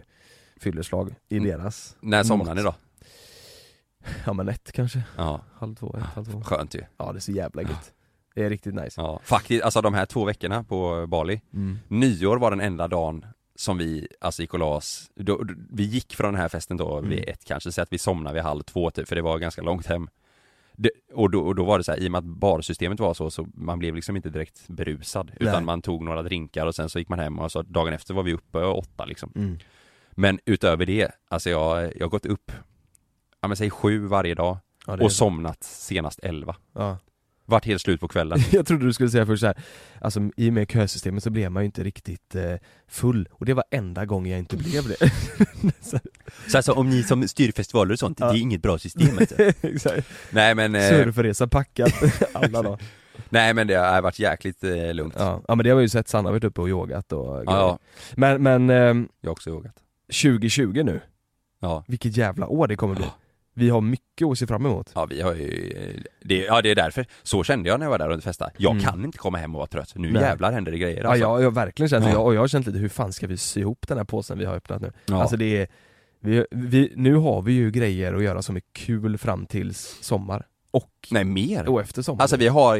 [0.60, 1.48] fylleslag i Mm.
[1.48, 2.74] deras När somnade ni då?
[4.26, 6.40] Ja men ett kanske, Ja, halv två, ett, halv två.
[6.42, 6.80] Skönt ju.
[6.96, 7.92] Ja det är så jävla gött.
[8.34, 9.00] Det är riktigt nice.
[9.00, 11.40] Ja, faktiskt, alltså de här två veckorna på Bali.
[11.54, 11.78] Mm.
[11.88, 15.82] Nyår var den enda dagen som vi, alltså gick och la oss, då, då- vi
[15.82, 17.24] gick från den här festen då vid Mm.
[17.32, 19.86] ett kanske, så att vi somnade vid halv två typ, för det var ganska långt
[19.86, 20.08] hem.
[20.76, 23.14] Det, och, då, och då var det så här, i och med att barsystemet var
[23.14, 25.62] så, så man blev liksom inte direkt berusad Utan Nej.
[25.64, 28.22] man tog några drinkar och sen så gick man hem och så dagen efter var
[28.22, 29.32] vi uppe åtta liksom.
[29.36, 29.58] Mm.
[30.10, 32.52] Men utöver det, alltså jag, jag har gått upp,
[33.44, 35.16] ja men säg sju varje dag Ja, det och så.
[35.16, 36.98] somnat senast elva Ja.
[37.46, 39.56] Vart helt slut på kvällen Jag trodde du skulle säga först så här,
[40.00, 42.54] alltså i och med kösystemet så blev man ju inte riktigt eh,
[42.88, 44.96] full, och det var enda gången jag inte blev det.
[45.80, 45.98] så,
[46.48, 48.32] Så alltså om ni som styr festivaler och sånt, Ja.
[48.32, 49.34] det är inget bra system alltså.
[49.60, 50.08] Exakt.
[50.30, 51.92] Nej men eh, Surfresa packat
[52.32, 52.80] alla dagar.
[53.28, 55.88] Nej men det har varit jäkligt eh, lugnt Ja, ja men det har vi ju
[55.88, 57.44] sett, Sanna har varit uppe och yogat och grejer.
[57.58, 57.78] ja,
[58.16, 59.74] Men, men ehm, jag har också yogat
[60.22, 61.00] 2020 nu,
[61.60, 63.06] Ja, vilket jävla år det kommer bli.
[63.56, 64.90] Vi har mycket att se fram emot.
[64.94, 67.90] ja vi har ju, eh, det, ja det är därför, så kände jag när jag
[67.90, 68.84] var där och festade Jag Mm.
[68.84, 70.22] kan inte komma hem och vara trött, nu Nej.
[70.22, 71.20] jävlar händer det grejer Ja, alltså.
[71.24, 72.12] jag, jag har verkligen känt Ja.
[72.12, 74.38] jag, och jag har känt lite hur fan ska vi sy ihop den här påsen
[74.38, 74.92] vi har öppnat nu?
[75.06, 75.20] Ja.
[75.20, 75.66] Alltså det är,
[76.20, 80.46] vi, vi, nu har vi ju grejer att göra som är kul fram tills sommar.
[80.70, 81.68] Och, Nej mer!
[81.68, 82.22] och efter sommar.
[82.22, 82.78] Alltså vi har,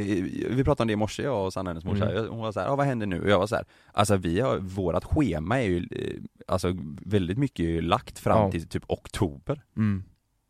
[0.55, 2.29] vi pratade om det i morse jag och Sanna hennes morsa, Mm.
[2.31, 3.21] hon var såhär, ja vad händer nu?
[3.23, 7.61] Och jag var såhär, alltså vi har, vårat schema är ju, eh, alltså väldigt mycket
[7.61, 8.51] är ju lagt fram Ja.
[8.51, 10.05] till typ oktober mm.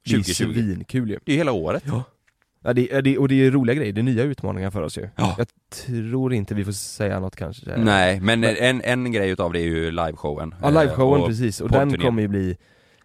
[0.04, 1.18] Det är 2020 svinkul ju.
[1.24, 2.04] Det är hela året Ja.
[2.66, 5.08] Ja, det, det, och det är roliga grejer, det är nya utmaningar för oss ju.
[5.16, 5.34] Ja.
[5.38, 5.46] Jag
[5.86, 7.76] tror inte vi får säga något kanske.
[7.76, 11.28] Nej, men, Men- en, en grej utav det är ju liveshowen Ja, Eh, liveshowen och
[11.28, 12.56] precis, och den kommer ju bli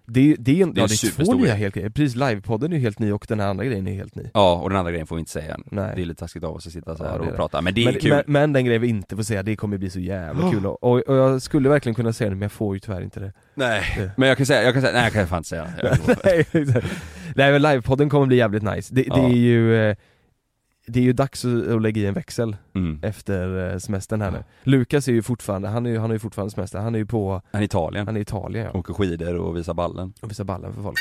[0.10, 2.72] det, det, är, en- Det är ja, det är två nya helt grejer, precis, livepodden
[2.74, 4.80] är ju helt ny och den här andra grejen är helt ny Ja, och den
[4.80, 5.64] andra grejen får vi inte säga än.
[5.72, 5.92] Nej.
[5.96, 7.38] Det är lite taskigt av oss att sitta så Ja, här det är och det.
[7.38, 9.56] prata, men det är men, kul men, men den grejen vi inte får säga, det
[9.56, 10.52] kommer bli så jävla Oh.
[10.52, 13.02] kul och, och, och jag skulle verkligen kunna säga det men jag får ju tyvärr
[13.02, 15.38] inte det Nej, Det- men jag kan säga, jag kan säga, nej jag kan fan
[15.38, 15.68] inte säga
[16.54, 16.84] Jag-
[17.36, 19.30] Nej, men livepodden kommer bli jävligt nice, det, det Ja.
[19.30, 19.96] är ju eh,
[20.92, 23.00] Det är ju dags att, lägga i en växel mm.
[23.04, 24.44] efter eh, semestern här nu.
[24.64, 27.06] Lukas är ju fortfarande, han är ju, han har ju fortfarande semester, han är ju
[27.06, 30.14] på, Han är i Italien, han är i Italien ja, åker skidor och visar ballen.
[30.22, 30.98] Och visar ballen för folk.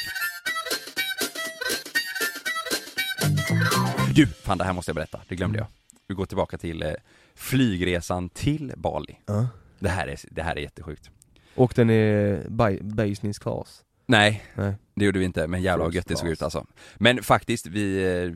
[4.14, 5.66] Du, fan det här måste jag berätta, det glömde jag.
[6.08, 6.92] Vi går tillbaka till eh,
[7.34, 9.18] flygresan till Bali.
[9.26, 9.46] Ja.
[9.78, 11.10] Det här är, det här är jättesjukt.
[11.54, 14.74] Och den är by, business class Nej, Nej.
[14.94, 16.66] det gjorde vi inte, men jävlar vad gött det såg ut alltså
[16.96, 18.34] Men faktiskt, vi är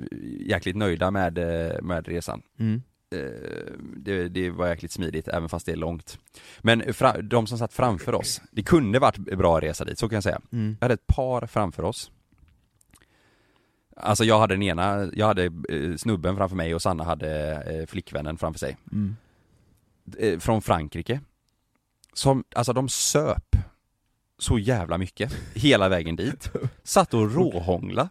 [0.51, 2.83] jäkligt nöjda med, eh, med resan mm.
[3.15, 6.19] Eh, det, det var jäkligt smidigt, även fast det är långt
[6.61, 10.17] Men fra, de som satt framför oss, det kunde varit bra resa dit, så kan
[10.17, 10.77] jag säga Mm.
[10.81, 12.11] Jag hade ett par framför oss
[13.97, 17.87] Alltså jag hade den ena, jag hade eh, snubben framför mig och Sanna hade eh,
[17.87, 19.17] flickvännen framför sig Mm.
[20.19, 21.21] eh, Från Frankrike
[22.13, 23.57] Som, alltså de söp
[24.42, 26.50] så jävla mycket, hela vägen dit
[26.85, 28.09] Satt och råhångla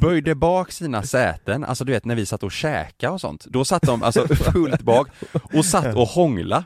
[0.00, 3.64] Böjde bak sina säten, alltså du vet när vi satt och käka och sånt Då
[3.64, 5.08] satt de alltså fullt bak
[5.52, 6.64] och satt och hångla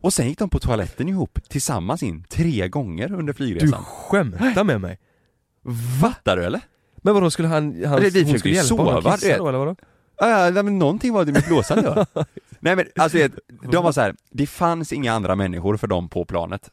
[0.00, 4.64] Och sen gick de på toaletten ihop tillsammans in tre gånger under Du flygresan skämtar
[4.64, 4.98] med mig?
[6.00, 6.60] Fattar du eller?
[6.96, 9.38] Men vadå skulle han, han Eller vi hon skulle hjälpa honom sova, att du kissa
[9.38, 9.76] då eller vadå?
[10.18, 12.24] Ja, men någonting var det med blåsande ja.
[12.60, 13.30] Nej men alltså du
[13.70, 14.14] de var så här.
[14.30, 16.70] det fanns inga andra människor för dem på planet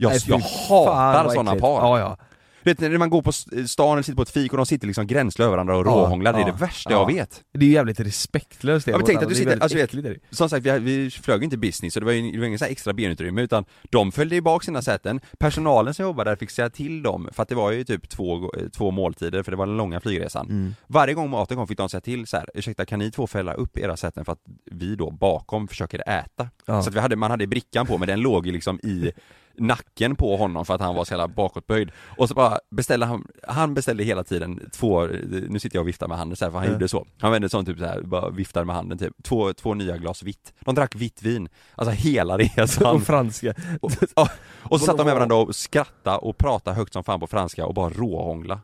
[0.00, 2.16] Jag, Nej, jag hatar sådana par Ja ja
[2.62, 4.86] Du vet när man går på stan eller sitter på ett fik och de sitter
[4.86, 6.98] liksom gränsle över varandra och Ja, råhånglar, det är det värsta ja.
[6.98, 10.18] jag vet Det är jävligt respektlöst det Ja, men tänk att du sitter- alltså, vet-.
[10.30, 12.64] Som sagt, vi, vi flög inte business så det var ju det var ingen så
[12.64, 16.70] extra benutrymme utan de följde ju bak sina säten Personalen som jobbade där fick säga
[16.70, 19.76] till dem, för att det var ju typ två, två måltider för det var den
[19.76, 20.74] långa flygresan Mm.
[20.86, 23.52] Varje gång maten kom fick de säga till så här, ursäkta kan ni två fälla
[23.52, 24.38] upp era säten för att
[24.70, 26.48] vi då bakom försöker äta?
[26.66, 26.82] Ja.
[26.82, 29.12] Så att vi hade, man hade brickan på men den låg ju liksom i
[29.58, 31.90] nacken på honom för att han var så jävla bakåtböjd.
[32.16, 35.06] Och så bara beställde han, han beställde hela tiden två,
[35.48, 36.72] nu sitter jag och viftar med handen så här, för han Ja.
[36.72, 37.06] gjorde så.
[37.20, 40.22] Han vände sån typ så här, bara viftade med handen typ, två, två nya glas
[40.22, 40.52] vitt.
[40.60, 42.96] De drack vitt vin, alltså hela resan.
[42.96, 43.54] Och franska.
[43.80, 44.28] Och, och,
[44.62, 47.66] och så satt de med varandra och skrattade och pratade högt som fan på franska
[47.66, 48.60] och bara råhångla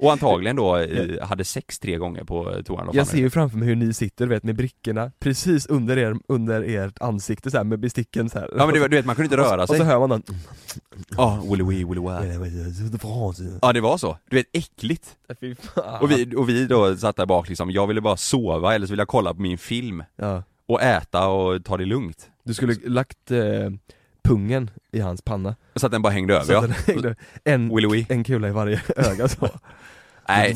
[0.00, 3.30] Och antagligen då eh, hade sex tre gånger på eh, toan och Jag ser ju
[3.30, 7.56] framför mig hur ni sitter vet med brickorna precis under er, under ert ansikte så
[7.56, 8.48] här med besticken så här.
[8.56, 9.78] Ja men det, du vet man kunde inte Och röra Och sig.
[9.78, 10.22] så hör man den
[11.16, 13.58] Ja, Willy Wee, Willy Wee.
[13.62, 15.16] Ja det var så, du vet äckligt.
[16.00, 18.90] Och vi, och vi då satt där bak liksom, jag ville bara sova eller så
[18.92, 20.02] ville jag kolla på min film.
[20.16, 20.42] Ja.
[20.66, 22.30] Och äta och ta det lugnt.
[22.44, 23.40] Du skulle lagt eh,
[24.24, 25.56] pungen i hans panna.
[25.76, 26.66] Så att den bara hängde över ja.
[26.86, 28.06] hängde- en, Willy Wee.
[28.08, 29.48] en kula i varje öga så.
[30.28, 30.54] Nej,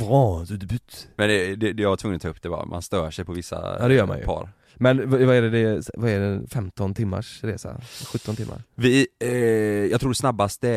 [1.17, 3.33] men det, det, jag var tvungen att ta upp det var, man stör sig på
[3.33, 4.25] vissa Ja, det gör man ju.
[4.25, 4.49] par
[4.83, 7.81] Men vad är det, det, vad är det, 15 timmars resa?
[8.13, 8.63] 17 timmar?
[8.75, 9.31] Vi, eh,
[9.91, 10.69] jag tror det snabbaste,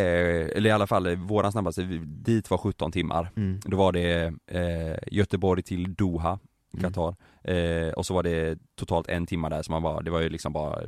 [0.55, 3.59] eller i alla fall våran snabbaste, dit var 17 timmar Mm.
[3.65, 6.39] Då var det eh, Göteborg till Doha
[6.81, 7.15] Qatar.
[7.43, 10.29] Eh, och så var det totalt en timma där så man bara, det var ju
[10.29, 10.81] liksom bara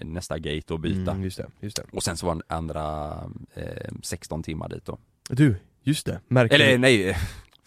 [0.00, 1.10] nästa gate att byta.
[1.10, 1.82] Mm, just det, just det.
[1.92, 3.12] Och sen så var den andra
[3.54, 4.98] eh, 16 timmar dit då.
[5.30, 6.20] Du, just det.
[6.28, 7.16] Märker Eller du- nej,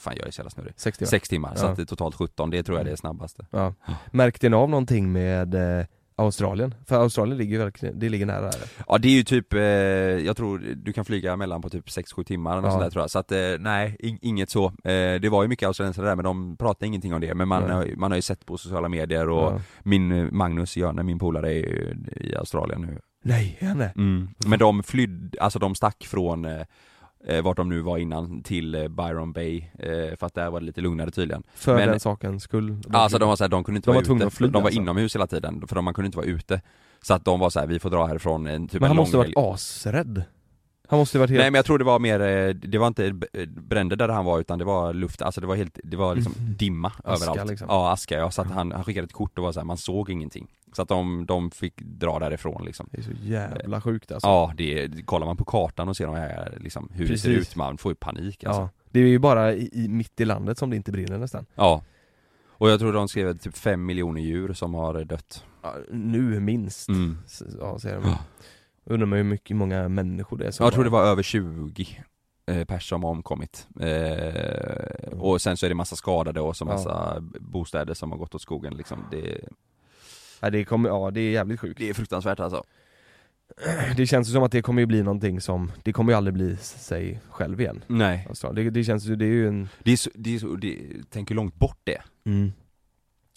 [0.04, 0.74] fan jag är så jävla snurrig.
[0.78, 1.10] Sex timmar.
[1.10, 1.70] Sex timmar, så Ja.
[1.70, 3.46] att det är totalt 17, det tror jag är det snabbaste.
[3.52, 3.74] Ja.
[4.12, 5.86] Märkte ni av någonting med eh,
[6.16, 6.76] Australien?
[6.86, 8.56] För Australien ligger ju verkligen, det ligger nära där.
[8.88, 12.24] Ja det är ju typ, eh, jag tror du kan flyga mellan på typ 6-7
[12.24, 12.72] timmar och Ja.
[12.72, 14.74] sådär tror jag, så att eh, nej, in, inget så.
[15.22, 17.88] Det var ju mycket australiensare där men de pratade ingenting om det, men man, har,
[17.98, 21.96] man har ju sett på sociala medier och min Magnus Jörne, min polare är ju
[22.16, 23.00] i Australien nu.
[23.26, 23.94] Nej, är han det?
[23.96, 24.30] Mm.
[24.48, 26.46] Men de flydde, alltså de stack från
[27.28, 30.60] eh, vart de nu var innan till eh, Byron Bay, eh, för att där var
[30.60, 31.44] det lite lugnare tydligen.
[31.56, 32.78] För Men- den sakens skull?
[32.92, 34.54] Ja, alltså de var såhär, de kunde inte De vara var ute, att fly, de
[34.54, 34.82] var alltså.
[34.82, 36.62] inomhus hela tiden, för de, man kunde inte vara ute.
[37.02, 38.96] Så att de var så här: vi får dra härifrån en typ Men en han
[38.96, 40.24] lång måste varit asrädd.
[40.88, 41.40] Han måste ju varit helt...
[41.42, 44.26] Nej men jag tror det var mer, eh, det var inte b- bränder där han
[44.26, 46.56] var utan det var luft, alltså det var helt, det var liksom Mhm.
[46.58, 47.50] dimma Aska, överallt.
[47.50, 47.68] liksom.
[47.72, 49.78] Ja aska ja, så att han, han skickade ett kort och var så här, man
[49.78, 50.48] såg ingenting.
[50.76, 52.88] Så att de, de fick dra därifrån liksom.
[52.92, 54.28] Det är så jävla sjukt alltså.
[54.28, 57.52] Ja, det kollar man på kartan och ser de här liksom, hur det ser Precis.
[57.52, 58.62] ut, man får ju panik alltså.
[58.62, 58.70] Ja.
[58.92, 61.46] Det är ju bara i, i, mitt i landet som det inte brinner nästan.
[61.56, 61.84] Ja.
[62.48, 65.44] Och jag tror de skrev typ fem miljoner djur som har dött.
[65.64, 66.90] Ja, nu minst.
[66.90, 67.18] Mm.
[67.60, 68.16] Ja, säger de.
[68.86, 72.04] Undrar man hur mycket, många människor det är som Jag tror det var över 20
[72.46, 73.68] eh, pers som har omkommit.
[73.80, 76.74] Eh, och sen så är det massa skadade och så Ja.
[76.74, 79.06] massa bostäder som har gått åt skogen liksom.
[79.12, 79.42] Det,
[80.40, 81.80] Ja, det kommer, ja det är jävligt sjukt.
[81.80, 82.64] det är fruktansvärt alltså.
[83.98, 86.34] Det känns ju som att det kommer ju bli någonting som, det kommer ju aldrig
[86.34, 87.84] bli sig själv igen.
[87.88, 88.26] Nej.
[88.30, 89.70] Alltså, det, det känns ju, det är ju en...
[89.84, 92.04] Det är så, det är så, det, tänk hur långt bort det är.
[92.26, 92.52] Mm.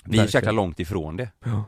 [0.04, 1.30] Vi är så jäkla långt ifrån det.
[1.44, 1.64] Ja.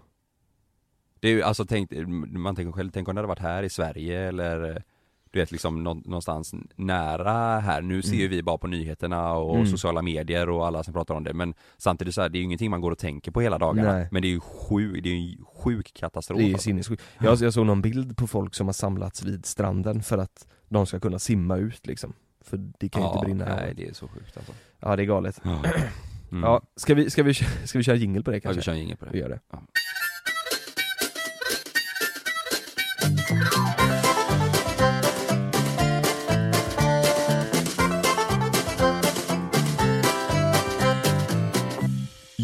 [1.21, 1.91] Det är ju, alltså tänk,
[2.31, 4.83] man tänker själv, tänk om det hade varit här i Sverige eller
[5.31, 8.31] du vet liksom nå- någonstans nära här, nu ser ju Mm.
[8.31, 9.67] vi bara på nyheterna och Mm.
[9.67, 12.45] sociala medier och alla som pratar om det men samtidigt så här, det är ju
[12.45, 14.09] ingenting man går och tänker på hela dagarna Nej.
[14.11, 16.65] men det är ju sjuk, det är ju en sjuk katastrof Det är alltså.
[16.65, 17.03] sinnessjukt.
[17.19, 20.87] Jag, jag såg någon bild på folk som har samlats vid stranden för att de
[20.87, 22.13] ska kunna simma ut liksom.
[22.41, 24.53] För det kan ju Ja, inte brinna nej det är så sjukt alltså.
[24.81, 25.41] Ja det är galet.
[25.45, 25.63] Ja.
[26.33, 26.45] Mm.
[26.45, 28.59] Ja, ska vi, ska vi, ska vi köra jingle på det Ja, kanske?
[28.61, 29.11] vi kör en jingle på det.
[29.11, 29.41] Vi gör det.
[29.53, 29.63] Ja.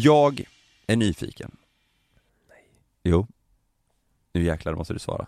[0.05, 0.43] Jag
[0.87, 1.51] är nyfiken.
[2.49, 2.57] Nej.
[3.03, 3.27] Jo.
[4.33, 5.25] Nu jäklar måste du svara.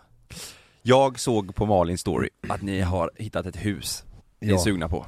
[0.82, 4.04] Jag såg på Malins story att ni har hittat ett hus
[4.40, 4.58] ni är Ja.
[4.58, 5.06] sugna på.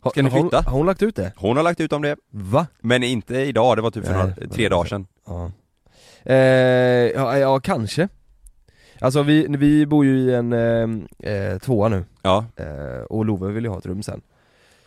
[0.00, 0.60] Ha- Ska ni flytta?
[0.62, 1.32] Har hon lagt ut det?
[1.36, 2.16] Hon har lagt ut om det.
[2.30, 2.66] Va?
[2.80, 5.06] Men inte idag, det var typ för Nej, några, tre dagar sedan.
[5.26, 5.50] Ja.
[6.24, 6.36] Eh,
[7.14, 8.08] ja, ja, kanske.
[9.00, 12.04] Alltså vi, vi bor ju i en eh, eh, tvåa nu.
[12.22, 12.46] Ja.
[12.56, 14.20] Eh, och Love vill ju ha ett rum sen.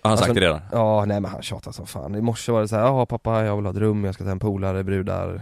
[0.06, 0.62] Har han sagt Alltså, det redan?
[0.72, 2.16] Ja, nej men han tjatar som fan.
[2.16, 4.24] I morse var det så här, ja pappa jag vill ha ett rum, jag ska
[4.24, 5.42] ta en polare, brudar,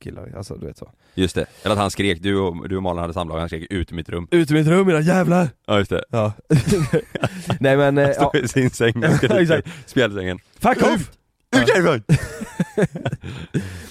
[0.00, 0.90] killar, alltså du vet så.
[1.14, 1.46] Just det.
[1.62, 3.96] Eller att han skrek, du och, du och Malin hade samlag, han skrek ut ur
[3.96, 4.28] mitt rum.
[4.30, 5.48] Ut ur mitt rum era jävlar!
[5.66, 6.04] Ja just det.
[6.10, 6.32] Ja.
[7.60, 8.28] nej men, eh, Han ja.
[8.28, 10.38] står i sin säng och skriker i spjälsängen.
[10.58, 11.10] Fuck off!
[11.56, 12.02] Ut därifrån!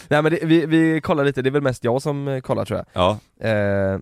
[0.07, 2.65] Nej men det, vi, vi kollar lite, det är väl mest jag som eh, kollar
[2.65, 2.85] tror jag.
[2.93, 3.19] Ja.
[3.49, 3.99] Eh,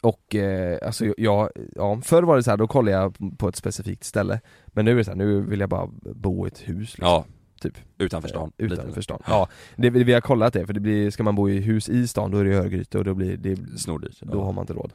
[0.00, 3.56] och eh, alltså jag, ja, förr var det så här, då kollade jag på ett
[3.56, 4.40] specifikt ställe
[4.74, 7.06] Men nu är det så här, nu vill jag bara bo i ett hus liksom,
[7.06, 7.24] Ja.
[7.60, 8.52] Typ Utanför stan.
[8.58, 8.66] eh.
[8.66, 11.60] Utanför stan, ja det, Vi har kollat det, för det blir, ska man bo i
[11.60, 14.20] hus i stan då är det Örgryte och då blir det Snordyrt.
[14.20, 14.92] Då har man inte råd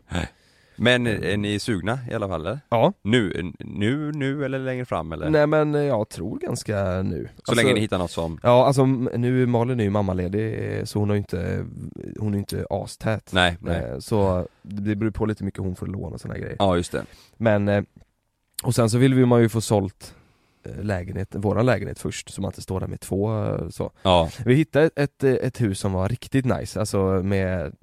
[0.75, 2.59] Men är ni sugna i alla fall eller?
[2.69, 5.29] Ja Nu, nu, nu eller längre fram eller?
[5.29, 8.85] Nej men eh, jag tror ganska nu Så länge ni hittar något som Ja alltså
[8.85, 11.65] nu, Malin är ju mammaledig eh, så hon har ju inte,
[12.19, 14.01] hon är inte astät Nej, nej.
[14.01, 17.05] Så det beror på lite mycket hon får lån och såna grejer Ja just det.
[17.37, 17.85] Men,
[18.63, 20.15] och sen så vill vi man ju få sålt
[20.63, 24.29] eh, lägenhet, våran lägenhet först så man inte står där med två eh, så Ja.
[24.45, 27.75] Vi hittade ett, ett, eh, ett hus som var riktigt nice, alltså med,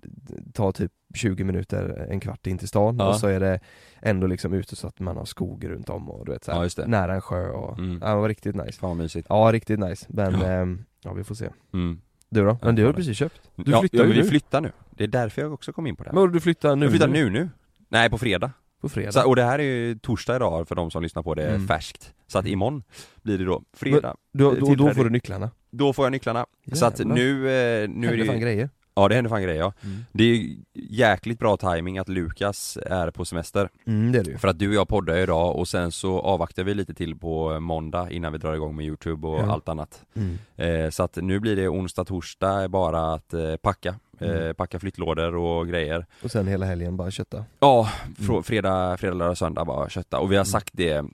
[0.55, 3.09] ta typ 20 minuter, en kvart in till stan Ja.
[3.09, 3.61] och så är det
[4.01, 6.71] ändå liksom ute så att man har skog runt om och du vet så här,
[6.77, 7.99] Ja, nära en sjö och, Mm.
[8.03, 9.27] ja det var riktigt nice Fan mysigt.
[9.31, 10.53] Ja riktigt nice, men Ja.
[10.53, 10.67] ja,
[11.03, 12.01] ja vi får se Mm.
[12.29, 12.59] Du då?
[12.62, 13.41] Men du har Ja, precis köpt?
[13.57, 14.73] Du ja, flyttar jag ju vill nu flytta nu.
[14.91, 16.21] Det är därför jag också kom in på det här.
[16.21, 16.85] Men du flyttar nu?
[16.85, 17.49] Jag flyttar nu nu.
[17.89, 18.51] Nej på fredag.
[18.81, 19.12] På fredag?
[19.12, 21.67] Så, och det här är ju torsdag idag för de som lyssnar på det Mm.
[21.69, 22.15] färskt.
[22.27, 22.83] Så att imorgon
[23.23, 24.17] blir det då fredag.
[24.33, 25.51] Men då- då- då får du nycklarna?
[25.71, 26.47] Då får jag nycklarna.
[26.73, 27.15] Så att Jävlar.
[27.17, 28.70] nu, eh, nu är det fan grejer.
[28.99, 29.72] Ja det händer fan grejer ja.
[29.84, 30.05] Mm.
[30.12, 33.68] Det är ju jäkligt bra timing att Lukas är på semester.
[33.86, 34.38] Mm, det är det ju.
[34.38, 37.61] För att du och jag poddar idag och sen så avvaktar vi lite till på
[37.61, 39.53] måndag innan vi drar igång med youtube och Ja.
[39.53, 40.05] allt annat.
[40.14, 40.38] Mm.
[40.84, 43.94] Eh, så att nu blir det onsdag, torsdag bara att eh, packa.
[44.20, 44.55] Eh, Mm.
[44.55, 46.07] packa flyttlådor och grejer.
[46.22, 48.42] Och sen hela helgen bara kötta Ja, fr- Mm.
[48.42, 50.18] fredag, fredag, lördag, söndag bara kötta.
[50.18, 51.05] Och vi har sagt det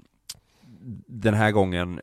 [1.06, 2.00] den här gången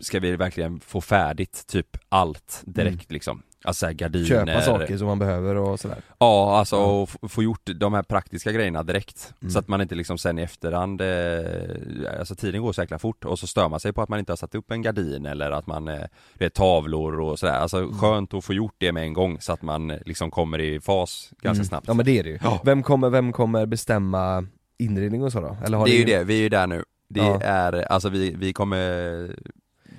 [0.00, 3.14] ska vi verkligen få färdigt typ allt direkt Mm.
[3.14, 7.02] liksom Alltså så här, gardiner Köpa saker som man behöver och sådär Ja, alltså och
[7.22, 9.50] f- få gjort de här praktiska grejerna direkt Mm.
[9.52, 13.24] Så att man inte liksom sen i efterhand, eh, alltså tiden går så jäkla fort
[13.24, 15.50] och så stör man sig på att man inte har satt upp en gardin eller
[15.50, 16.00] att man, eh,
[16.38, 17.98] du vet tavlor och sådär Alltså Mm.
[17.98, 20.80] skönt att få gjort det med en gång så att man eh, liksom kommer i
[20.80, 21.64] fas ganska Mm.
[21.68, 22.38] snabbt Ja men det är det ju.
[22.42, 22.60] Ja.
[22.64, 24.46] Vem, kommer, vem kommer bestämma
[24.78, 25.56] inredning och så då?
[25.64, 27.40] Eller har Det är ju ingen- det, vi är ju där nu Det Ja.
[27.40, 29.36] är, alltså vi, vi kommer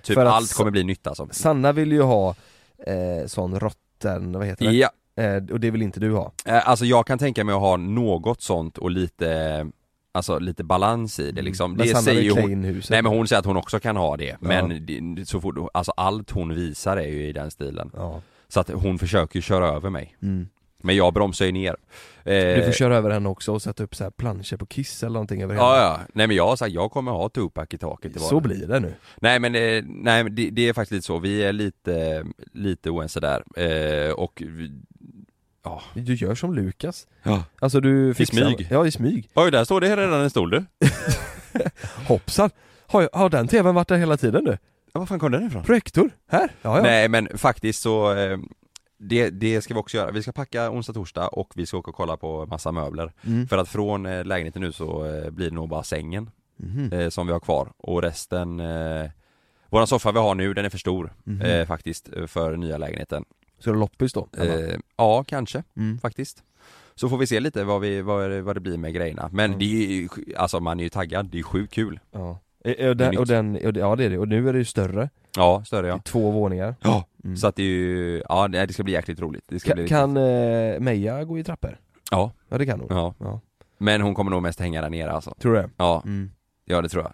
[0.04, 2.36] Typ att allt kommer bli nytt alltså Sanna vill ju ha
[2.88, 4.72] eh, sån rotten, vad heter det?
[4.72, 6.32] Ja, Eh, och det vill inte du ha?
[6.46, 9.68] Eh, Alltså jag kan tänka mig att ha något sånt och lite
[10.12, 11.78] Alltså lite balans i det liksom Mm.
[11.78, 12.62] Men det Sanna säger ju hon.
[12.90, 15.92] Nej men hon säger att hon också kan ha det Men det, så fort, alltså
[15.98, 18.22] allt hon visar är ju i den stilen Ja.
[18.48, 20.48] Så att hon försöker ju köra över mig Mm.
[20.84, 21.76] Men jag bromsar ju ner
[22.24, 25.04] Du eh, får köra över henne också och sätta upp så här planscher på Kiss
[25.04, 25.84] eller någonting över Ja henne.
[25.84, 28.68] ja, nej men jag har sagt jag kommer ha Tupac i taket i Så blir
[28.68, 28.94] det nu.
[29.22, 33.20] Nej men, eh, nej det, det är faktiskt lite så, vi är lite, lite oense
[33.20, 33.44] där
[34.08, 34.72] eh, och vi,
[35.66, 37.08] Ja Du gör som Lukas.
[37.24, 37.44] Ja.
[37.60, 38.38] Alltså du I fixar...
[38.38, 38.68] smyg.
[38.72, 39.30] Ja i smyg.
[39.34, 40.66] Oj där står det redan en stol du
[42.08, 42.50] Hoppsan!
[42.88, 44.58] Har, har den tvn varit där hela tiden nu?
[44.94, 45.64] Ja, var fan kom den ifrån?
[45.64, 46.10] Projektor?
[46.28, 46.50] Här?
[46.62, 46.84] Ja, ja.
[46.84, 48.38] Nej men faktiskt så eh,
[49.10, 51.90] det, det ska vi också göra, vi ska packa onsdag, torsdag och vi ska åka
[51.90, 53.48] och kolla på massa möbler Mm.
[53.48, 56.30] För att från eh, lägenheten nu så eh, blir det nog bara sängen
[56.92, 58.62] eh, som vi har kvar och resten
[59.70, 63.26] Våran soffa vi har nu den är för stor eh, faktiskt för nya lägenheten
[63.60, 64.28] Så det är loppis då?
[64.38, 66.00] eh, Ja kanske Mm.
[66.00, 66.44] faktiskt
[66.96, 69.46] Så får vi se lite vad, vi, vad, det- vad det blir med grejerna men
[69.46, 69.60] Mm.
[69.60, 72.40] det är ju, alltså man är ju taggad, det är sjukt kul Ja.
[72.90, 75.10] Och den, och den, och ja det är det, och nu är det ju större.
[75.36, 76.76] Ja, större ja Två våningar.
[76.82, 77.38] Ja, Mm.
[77.38, 79.88] så att det är ju, ja det ska bli jäkligt roligt det ska Kan, bli
[79.88, 81.78] kan eh, Meja gå i trappor?
[82.12, 82.88] Ja Ja det kan hon.
[82.90, 83.14] Ja.
[83.20, 83.40] Ja.
[83.78, 85.70] Men hon kommer nog mest hänga där nere alltså Tror du det?
[85.78, 86.32] Ja, Mm.
[86.66, 87.14] ja det tror jag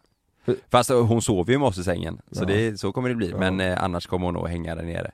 [0.72, 2.48] Fast eh, hon sover ju med oss i sängen, så Ja.
[2.48, 5.12] det, så kommer det bli, men eh, annars kommer hon nog hänga där nere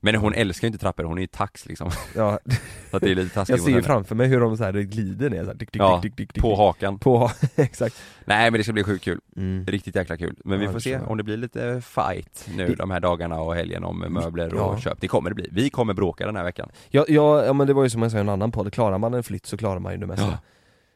[0.00, 2.38] Men hon älskar ju inte trappor, hon är ju tax liksom Ja.
[2.90, 4.72] Så att det är lite taskigt Jag ser ju framför mig hur de så här
[4.72, 8.02] glider ner så här, dick, dick, Ja, dick, dick, dick, på hakan På exakt.
[8.24, 9.66] Nej men det ska bli sjukt kul, Mm.
[9.66, 12.66] riktigt jäkla kul Men vi Ja, får det se om det blir lite fight nu
[12.66, 14.80] Det- de här dagarna och helgen om möbler och Ja.
[14.80, 17.66] köp Det kommer det bli, vi kommer bråka den här veckan Ja, ja, ja men
[17.66, 19.56] det var ju som jag sa i en annan podd, klarar man en flytt så
[19.56, 20.38] klarar man ju det mesta.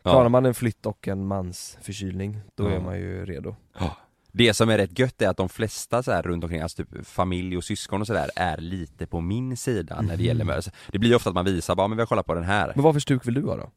[0.02, 0.10] Ja.
[0.10, 3.56] Klarar man en flytt och en mans förkylning, då är man ju redo.
[3.78, 3.96] Ja.
[4.32, 7.06] Det som är rätt gött är att de flesta så här runt omkring, alltså typ
[7.06, 10.60] familj och syskon och sådär är lite på min sida när det gäller.
[10.60, 12.44] Så Det blir ju ofta att man visar bara, men vi har kollat på den
[12.44, 12.72] här.
[12.74, 13.70] Men vad för stuk vill du ha då?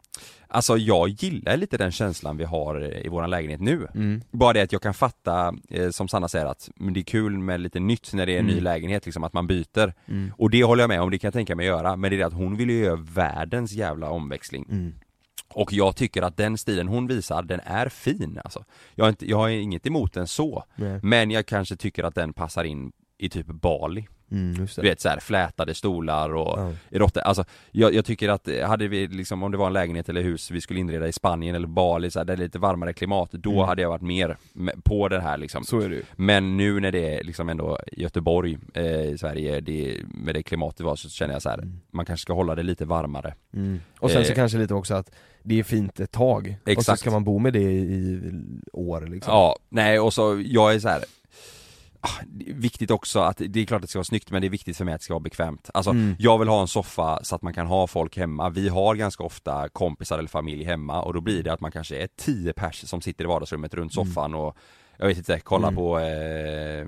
[0.48, 3.88] Alltså jag gillar lite den känslan vi har i våran lägenhet nu.
[3.96, 4.22] Mm.
[4.32, 7.60] Bara det att jag kan fatta, eh, som Sanna säger att det är kul med
[7.62, 8.64] lite nytt när det är en ny Mm.
[8.64, 9.94] lägenhet liksom, att man byter.
[10.08, 10.32] Mm.
[10.38, 11.96] Och det håller jag med om, det kan jag tänka mig att göra.
[11.96, 14.94] Men det är det att hon vill ju göra världens jävla omväxling.
[15.56, 18.66] Och jag tycker att den stilen hon visar, den är fin alltså.
[18.96, 20.64] Jag har, inte, jag har inget emot den så.
[20.76, 21.00] Nej.
[21.04, 24.08] Men jag kanske tycker att den passar in i typ Bali.
[24.34, 24.68] Mm.
[24.76, 26.72] Du vet såhär flätade stolar och Ja.
[27.00, 30.10] råttor, alltså jag, jag tycker att eh, hade vi liksom, om det var en lägenhet
[30.10, 32.60] eller hus vi skulle inreda i Spanien eller Bali så här, där det är lite
[32.60, 33.66] varmare klimat, då Mm.
[33.66, 34.38] hade jag varit mer
[34.84, 36.04] på det här liksom Så är det ju.
[36.16, 40.82] Men nu när det är liksom ändå Göteborg eh, i Sverige, det, med det klimatet
[40.86, 43.80] var så känner jag så här, man kanske ska hålla det lite varmare Mm.
[44.00, 45.12] Och sen så Eh, kanske lite också att
[45.44, 47.00] det är fint ett tag, och så Exakt.
[47.00, 48.32] ska man bo med det i, i
[48.74, 49.34] år liksom.
[49.34, 51.04] Ja, nej och så, jag är så här.
[52.04, 52.10] Ah,
[52.48, 54.78] Viktigt också att, det är klart att det ska vara snyggt men det är viktigt
[54.78, 56.16] för mig att det ska vara bekvämt Alltså Mm.
[56.20, 59.24] jag vill ha en soffa så att man kan ha folk hemma, vi har ganska
[59.24, 62.88] ofta kompisar eller familj hemma och då blir det att man kanske är 10 pers
[62.90, 64.58] som sitter i vardagsrummet runt soffan och
[64.98, 65.76] jag vet inte, kolla Mm.
[65.76, 66.88] på eh,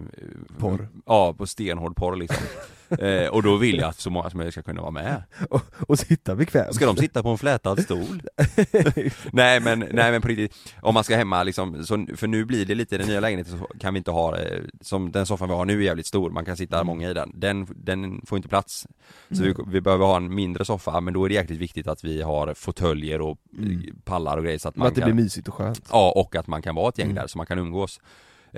[0.59, 0.87] Porr.
[1.05, 2.43] Ja, på stenhård porr liksom
[2.89, 5.61] eh, Och då vill jag att så många som möjligt ska kunna vara med Och,
[5.87, 6.75] och sitta bekvämt.
[6.75, 8.21] Ska de sitta på en flätad stol?
[9.31, 12.65] nej men, nej men på riktigt, om man ska hemma liksom, så, för nu blir
[12.65, 14.37] det lite, i den nya lägenheten så kan vi inte ha,
[14.81, 17.31] som den soffan vi har nu är jävligt stor, man kan sitta många i den,
[17.35, 18.87] den, den får inte plats
[19.31, 22.03] Så vi, vi behöver ha en mindre soffa, men då är det jäkligt viktigt att
[22.03, 23.81] vi har fåtöljer och Mm.
[24.03, 25.81] pallar och grejer så att Men man att det kan blir mysigt och skönt.
[25.91, 27.15] Ja, och att man kan vara ett gäng Mm.
[27.15, 27.99] där så man kan umgås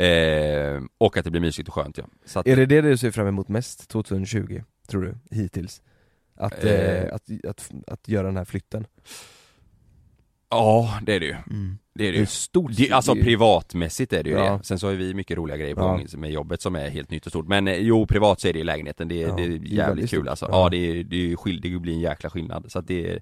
[0.03, 2.03] eh, Och att det blir mysigt och skönt ja
[2.35, 5.81] att, Är det det du ser fram emot mest 2020, tror du, hittills?
[6.35, 7.13] Att, eh, Eh.
[7.15, 8.87] att, att, att göra den här flytten?
[10.49, 11.77] Ja, det är det ju Mm.
[11.93, 14.29] Det är det Det är ju stort det, Alltså det är ju- privatmässigt är det
[14.29, 14.57] ju Ja.
[14.57, 15.87] det, sen så har vi mycket roliga grejer på Ja.
[15.87, 18.53] gång med jobbet som är helt nytt och stort Men eh, jo, privat så är
[18.53, 20.63] det i lägenheten, det, är- Ja, det är det är jävligt kul alltså Ja.
[20.63, 23.19] Ja, det, är, det, är ju skill- det blir en jäkla skillnad så att det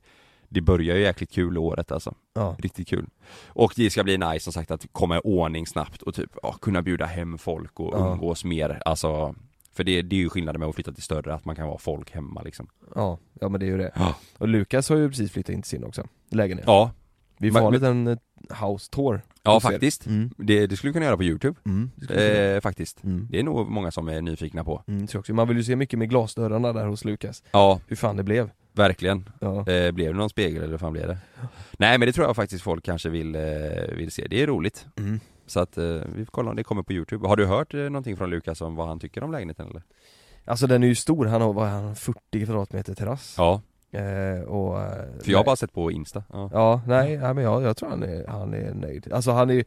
[0.56, 2.56] det börjar ju jäkligt kul året alltså, Ja.
[2.60, 3.06] riktigt kul
[3.47, 6.51] Och det ska bli nice som sagt att komma i ordning snabbt och typ, ja,
[6.53, 8.12] kunna bjuda hem folk och Ja.
[8.14, 9.36] umgås mer, alltså
[9.74, 11.78] För det, det är ju skillnaden med att flytta till större, att man kan vara
[11.78, 13.91] folk hemma liksom Ja, ja men det är ju det.
[13.95, 16.66] Ja, Och Lukas har ju precis flyttat in till sin också, lägenhet.
[16.68, 16.91] ja
[17.38, 18.18] Vi får ha en liten,
[18.62, 19.22] house tour.
[19.43, 20.30] Ja faktiskt, Mm.
[20.38, 23.28] det, det skulle du kunna göra på youtube Mm, eh, Faktiskt, Mm.
[23.32, 25.34] det är nog många som är nyfikna på Mm, tror också.
[25.34, 27.43] Man vill ju se mycket med glasdörrarna där hos Lukas.
[27.51, 28.49] Ja, Hur fan det blev.
[28.76, 29.69] Verkligen Ja.
[29.71, 31.17] eh, Blev det någon spegel eller vad fan blev det?
[31.80, 33.41] Nej men det tror jag faktiskt folk kanske vill, eh,
[33.95, 35.19] vill se, det är roligt Mm.
[35.47, 35.84] Så att eh,
[36.15, 37.28] vi får kolla om det kommer på youtube.
[37.28, 39.84] Har du hört eh, någonting från Lukas om vad han tycker om lägenheten eller?
[40.45, 43.36] Alltså den är ju stor, han har, vad, han har 40 kvadratmeter terrass.
[43.38, 43.61] Ja,
[43.91, 46.49] Eh, och, eh, för jag har bara sett på Insta ja.
[46.53, 49.13] Ja, nej, nej men jag, jag tror han är, han är nöjd.
[49.13, 49.63] Alltså han är ju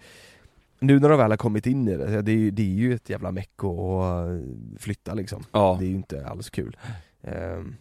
[0.78, 2.94] Nu när de väl har kommit in i det, det är ju, det är ju
[2.94, 5.44] ett jävla meck att flytta liksom.
[5.52, 5.76] Ja.
[5.80, 6.76] Det är ju inte alls kul.
[7.22, 7.32] Eh,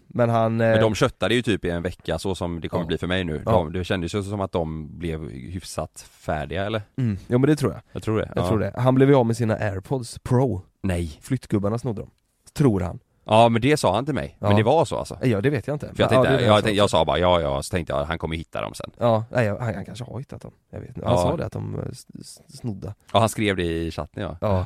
[0.07, 0.57] men han...
[0.57, 2.87] Men eh, de köttade ju typ i en vecka så som det kommer Ja.
[2.87, 3.41] bli för mig nu.
[3.45, 3.51] Ja.
[3.51, 6.81] De, det kändes ju som att de blev hyfsat färdiga eller?
[6.97, 7.81] mm, ja men det tror jag.
[7.91, 8.31] Jag tror det.
[8.35, 8.47] Jag ja.
[8.47, 8.73] tror det.
[8.77, 10.61] Han blev ju av med sina airpods pro.
[10.81, 11.19] Nej.
[11.21, 12.09] Flyttgubbarna snodde dem.
[12.53, 12.99] Tror han.
[13.29, 14.37] Ja men det sa han till mig.
[14.39, 14.47] Ja.
[14.47, 15.17] Men det var så alltså.
[15.23, 15.85] Ja det vet jag inte.
[15.95, 16.69] För jag Ja, tänkte, det jag, sa.
[16.69, 18.91] jag sa bara ja ja, så tänkte jag han kommer hitta dem sen.
[18.97, 20.51] Ja, nej, jag- han, han kanske har hittat dem.
[20.69, 21.01] Jag vet inte.
[21.07, 21.21] Han Ja.
[21.21, 21.85] sa det att de eh,
[22.47, 22.93] snodde.
[23.13, 24.37] Ja han skrev det i chatten ja.
[24.41, 24.65] Ja,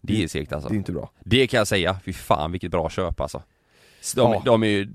[0.00, 0.68] Det är segt alltså.
[0.68, 1.10] det är inte bra.
[1.20, 3.42] Det kan jag säga, fy fan vilket bra köp alltså.
[4.16, 4.42] De, Ja.
[4.44, 4.88] de är ju,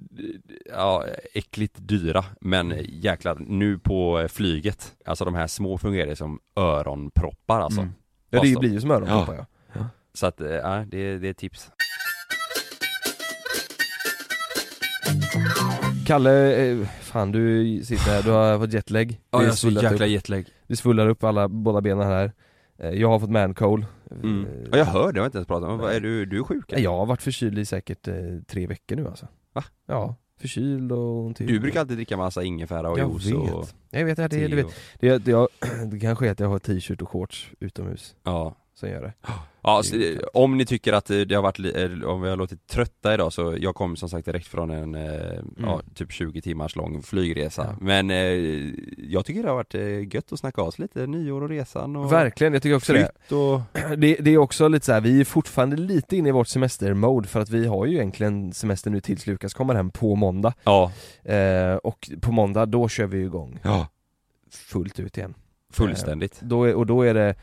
[0.71, 6.39] ja, äckligt dyra, men jäklar, nu på flyget, alltså de här små fungerar ju som
[6.55, 7.81] öronproppar alltså.
[7.81, 7.93] Mm.
[8.29, 9.45] Ja det blir ju som öronproppar ja.
[9.73, 9.87] ja.
[10.13, 11.71] Så att, eh, ja, det, det är tips.
[16.07, 19.21] Kalle, eh, fan du sitter här, du har fått jetlag.
[19.31, 20.07] Ja, jag har så jäkla upp.
[20.11, 20.45] jetlag.
[20.67, 22.31] Det svullar upp alla, båda benen här.
[22.79, 23.85] Eh, Jag har fått mancold.
[24.23, 24.45] Mm.
[24.45, 26.43] Eh, Ja, jag hör det, jag har inte ens pratat om, är du, du är
[26.43, 26.83] sjuk eller?
[26.83, 28.15] Jag har varit förkyld i säkert eh,
[28.47, 29.27] tre veckor nu alltså.
[29.53, 29.63] Va?
[29.85, 33.53] Ja, förkyld och ont Du brukar alltid dricka massa ingefära och Jag juice vet.
[33.53, 34.65] och Jag vet, det, det, det, vet.
[34.65, 35.47] och- Det, det, jag,
[35.91, 39.13] det kanske är att jag har t-shirt och shorts utomhus Ja, som gör det.
[39.63, 42.37] ja Det eh, om ni tycker att eh, det har varit, eh, om vi har
[42.37, 46.41] låtit trötta idag så jag kom som sagt direkt från en, eh, ja, typ 20
[46.41, 47.75] timmars lång flygresa Mm.
[47.79, 47.85] Ja.
[47.85, 51.49] Men eh, jag tycker det har varit eh, gött att snacka oss lite, nyår och
[51.49, 53.35] resan och Verkligen, jag tycker också det.
[53.35, 53.61] och
[53.97, 54.15] det.
[54.15, 57.39] Det är också lite så här, vi är fortfarande lite inne i vårt semestermode för
[57.39, 60.53] att vi har ju egentligen semester nu tills Lukas kommer hem på måndag.
[60.63, 60.91] Ja,
[61.23, 63.87] Eh, och på måndag, då kör vi igång ja
[64.51, 65.33] fullt ut igen.
[65.73, 67.35] fullständigt Då är, och då är det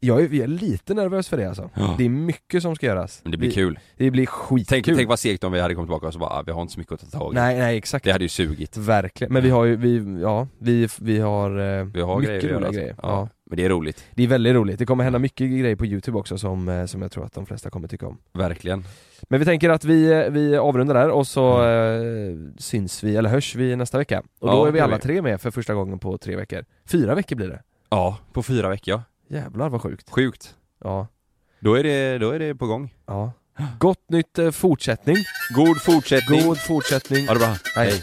[0.00, 1.70] jag är, jag är lite nervös för det alltså.
[1.74, 1.94] Ja.
[1.98, 3.20] Det är mycket som ska göras.
[3.22, 4.82] Men det blir vi, kul Det blir skitkul.
[4.84, 6.62] Tänk, tänk vad segt om vi hade kommit tillbaka och så bara, ah, vi har
[6.62, 8.04] inte så mycket att ta tag i Nej, nej exakt.
[8.04, 11.84] Det hade ju sugit Verkligen, men vi har ju, vi, ja, vi, vi har, eh,
[11.84, 12.88] Vi har mycket grejer roliga göra, grejer.
[12.90, 13.06] alltså.
[13.06, 13.12] Ja.
[13.12, 13.28] ja.
[13.50, 16.18] Men det är roligt, Det är väldigt roligt, det kommer hända mycket grejer på youtube
[16.18, 18.18] också som, eh, som jag tror att de flesta kommer tycka om.
[18.32, 18.84] verkligen
[19.28, 23.30] Men vi tänker att vi, eh, vi avrundar där och så eh, syns vi, eller
[23.30, 24.22] hörs vi nästa vecka.
[24.40, 26.64] Och då Ja, är vi det alla tre med för första gången på tre veckor.
[26.88, 27.62] Fyra veckor blir det.
[27.90, 30.10] Ja, på fyra veckor Jävlar vad sjukt.
[30.10, 30.54] Sjukt
[30.84, 31.06] Ja.
[31.60, 33.32] Då är det, då är det på gång ja.
[33.78, 35.16] Gott nytt eh, fortsättning.
[35.54, 37.26] God fortsättning God fortsättning.
[37.26, 38.02] Ha det bra, Hej.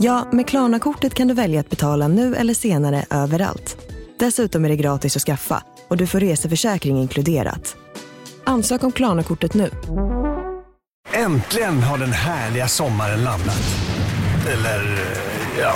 [0.00, 3.76] Ja, med Klarna-kortet kan du välja att betala nu eller senare överallt.
[4.18, 7.76] Dessutom är det gratis att skaffa och du får reseförsäkring inkluderat.
[8.46, 9.70] Ansök om Klarna-kortet nu.
[11.12, 13.62] Äntligen har den härliga sommaren landat.
[14.52, 15.74] Eller, eh, ja.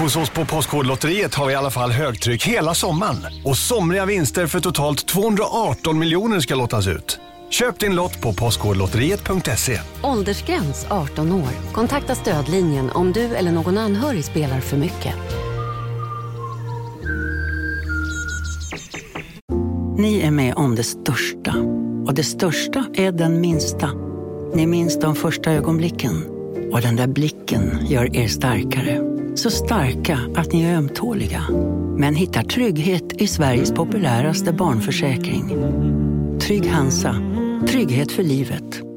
[0.00, 3.26] Hos oss på Postkodlotteriet har vi i alla fall högtryck hela sommaren.
[3.44, 7.20] Och somriga vinster för totalt 218 miljoner ska lottas ut.
[7.50, 9.80] Köp din lott på postkodlotteriet.se.
[10.02, 11.72] Åldersgräns 18 år.
[11.72, 15.14] Kontakta stödlinjen om du eller någon anhörig spelar för mycket.
[19.98, 21.54] Ni är med om det största.
[22.06, 23.90] Och det största är den minsta.
[24.54, 26.24] Ni minns de första ögonblicken.
[26.72, 29.00] Och den där blicken gör er starkare.
[29.34, 31.42] Så starka att ni är ömtåliga.
[31.96, 35.56] Men hittar trygghet i Sveriges populäraste barnförsäkring.
[36.40, 37.39] Trygg Hansa.
[37.68, 38.89] Trygghet för livet.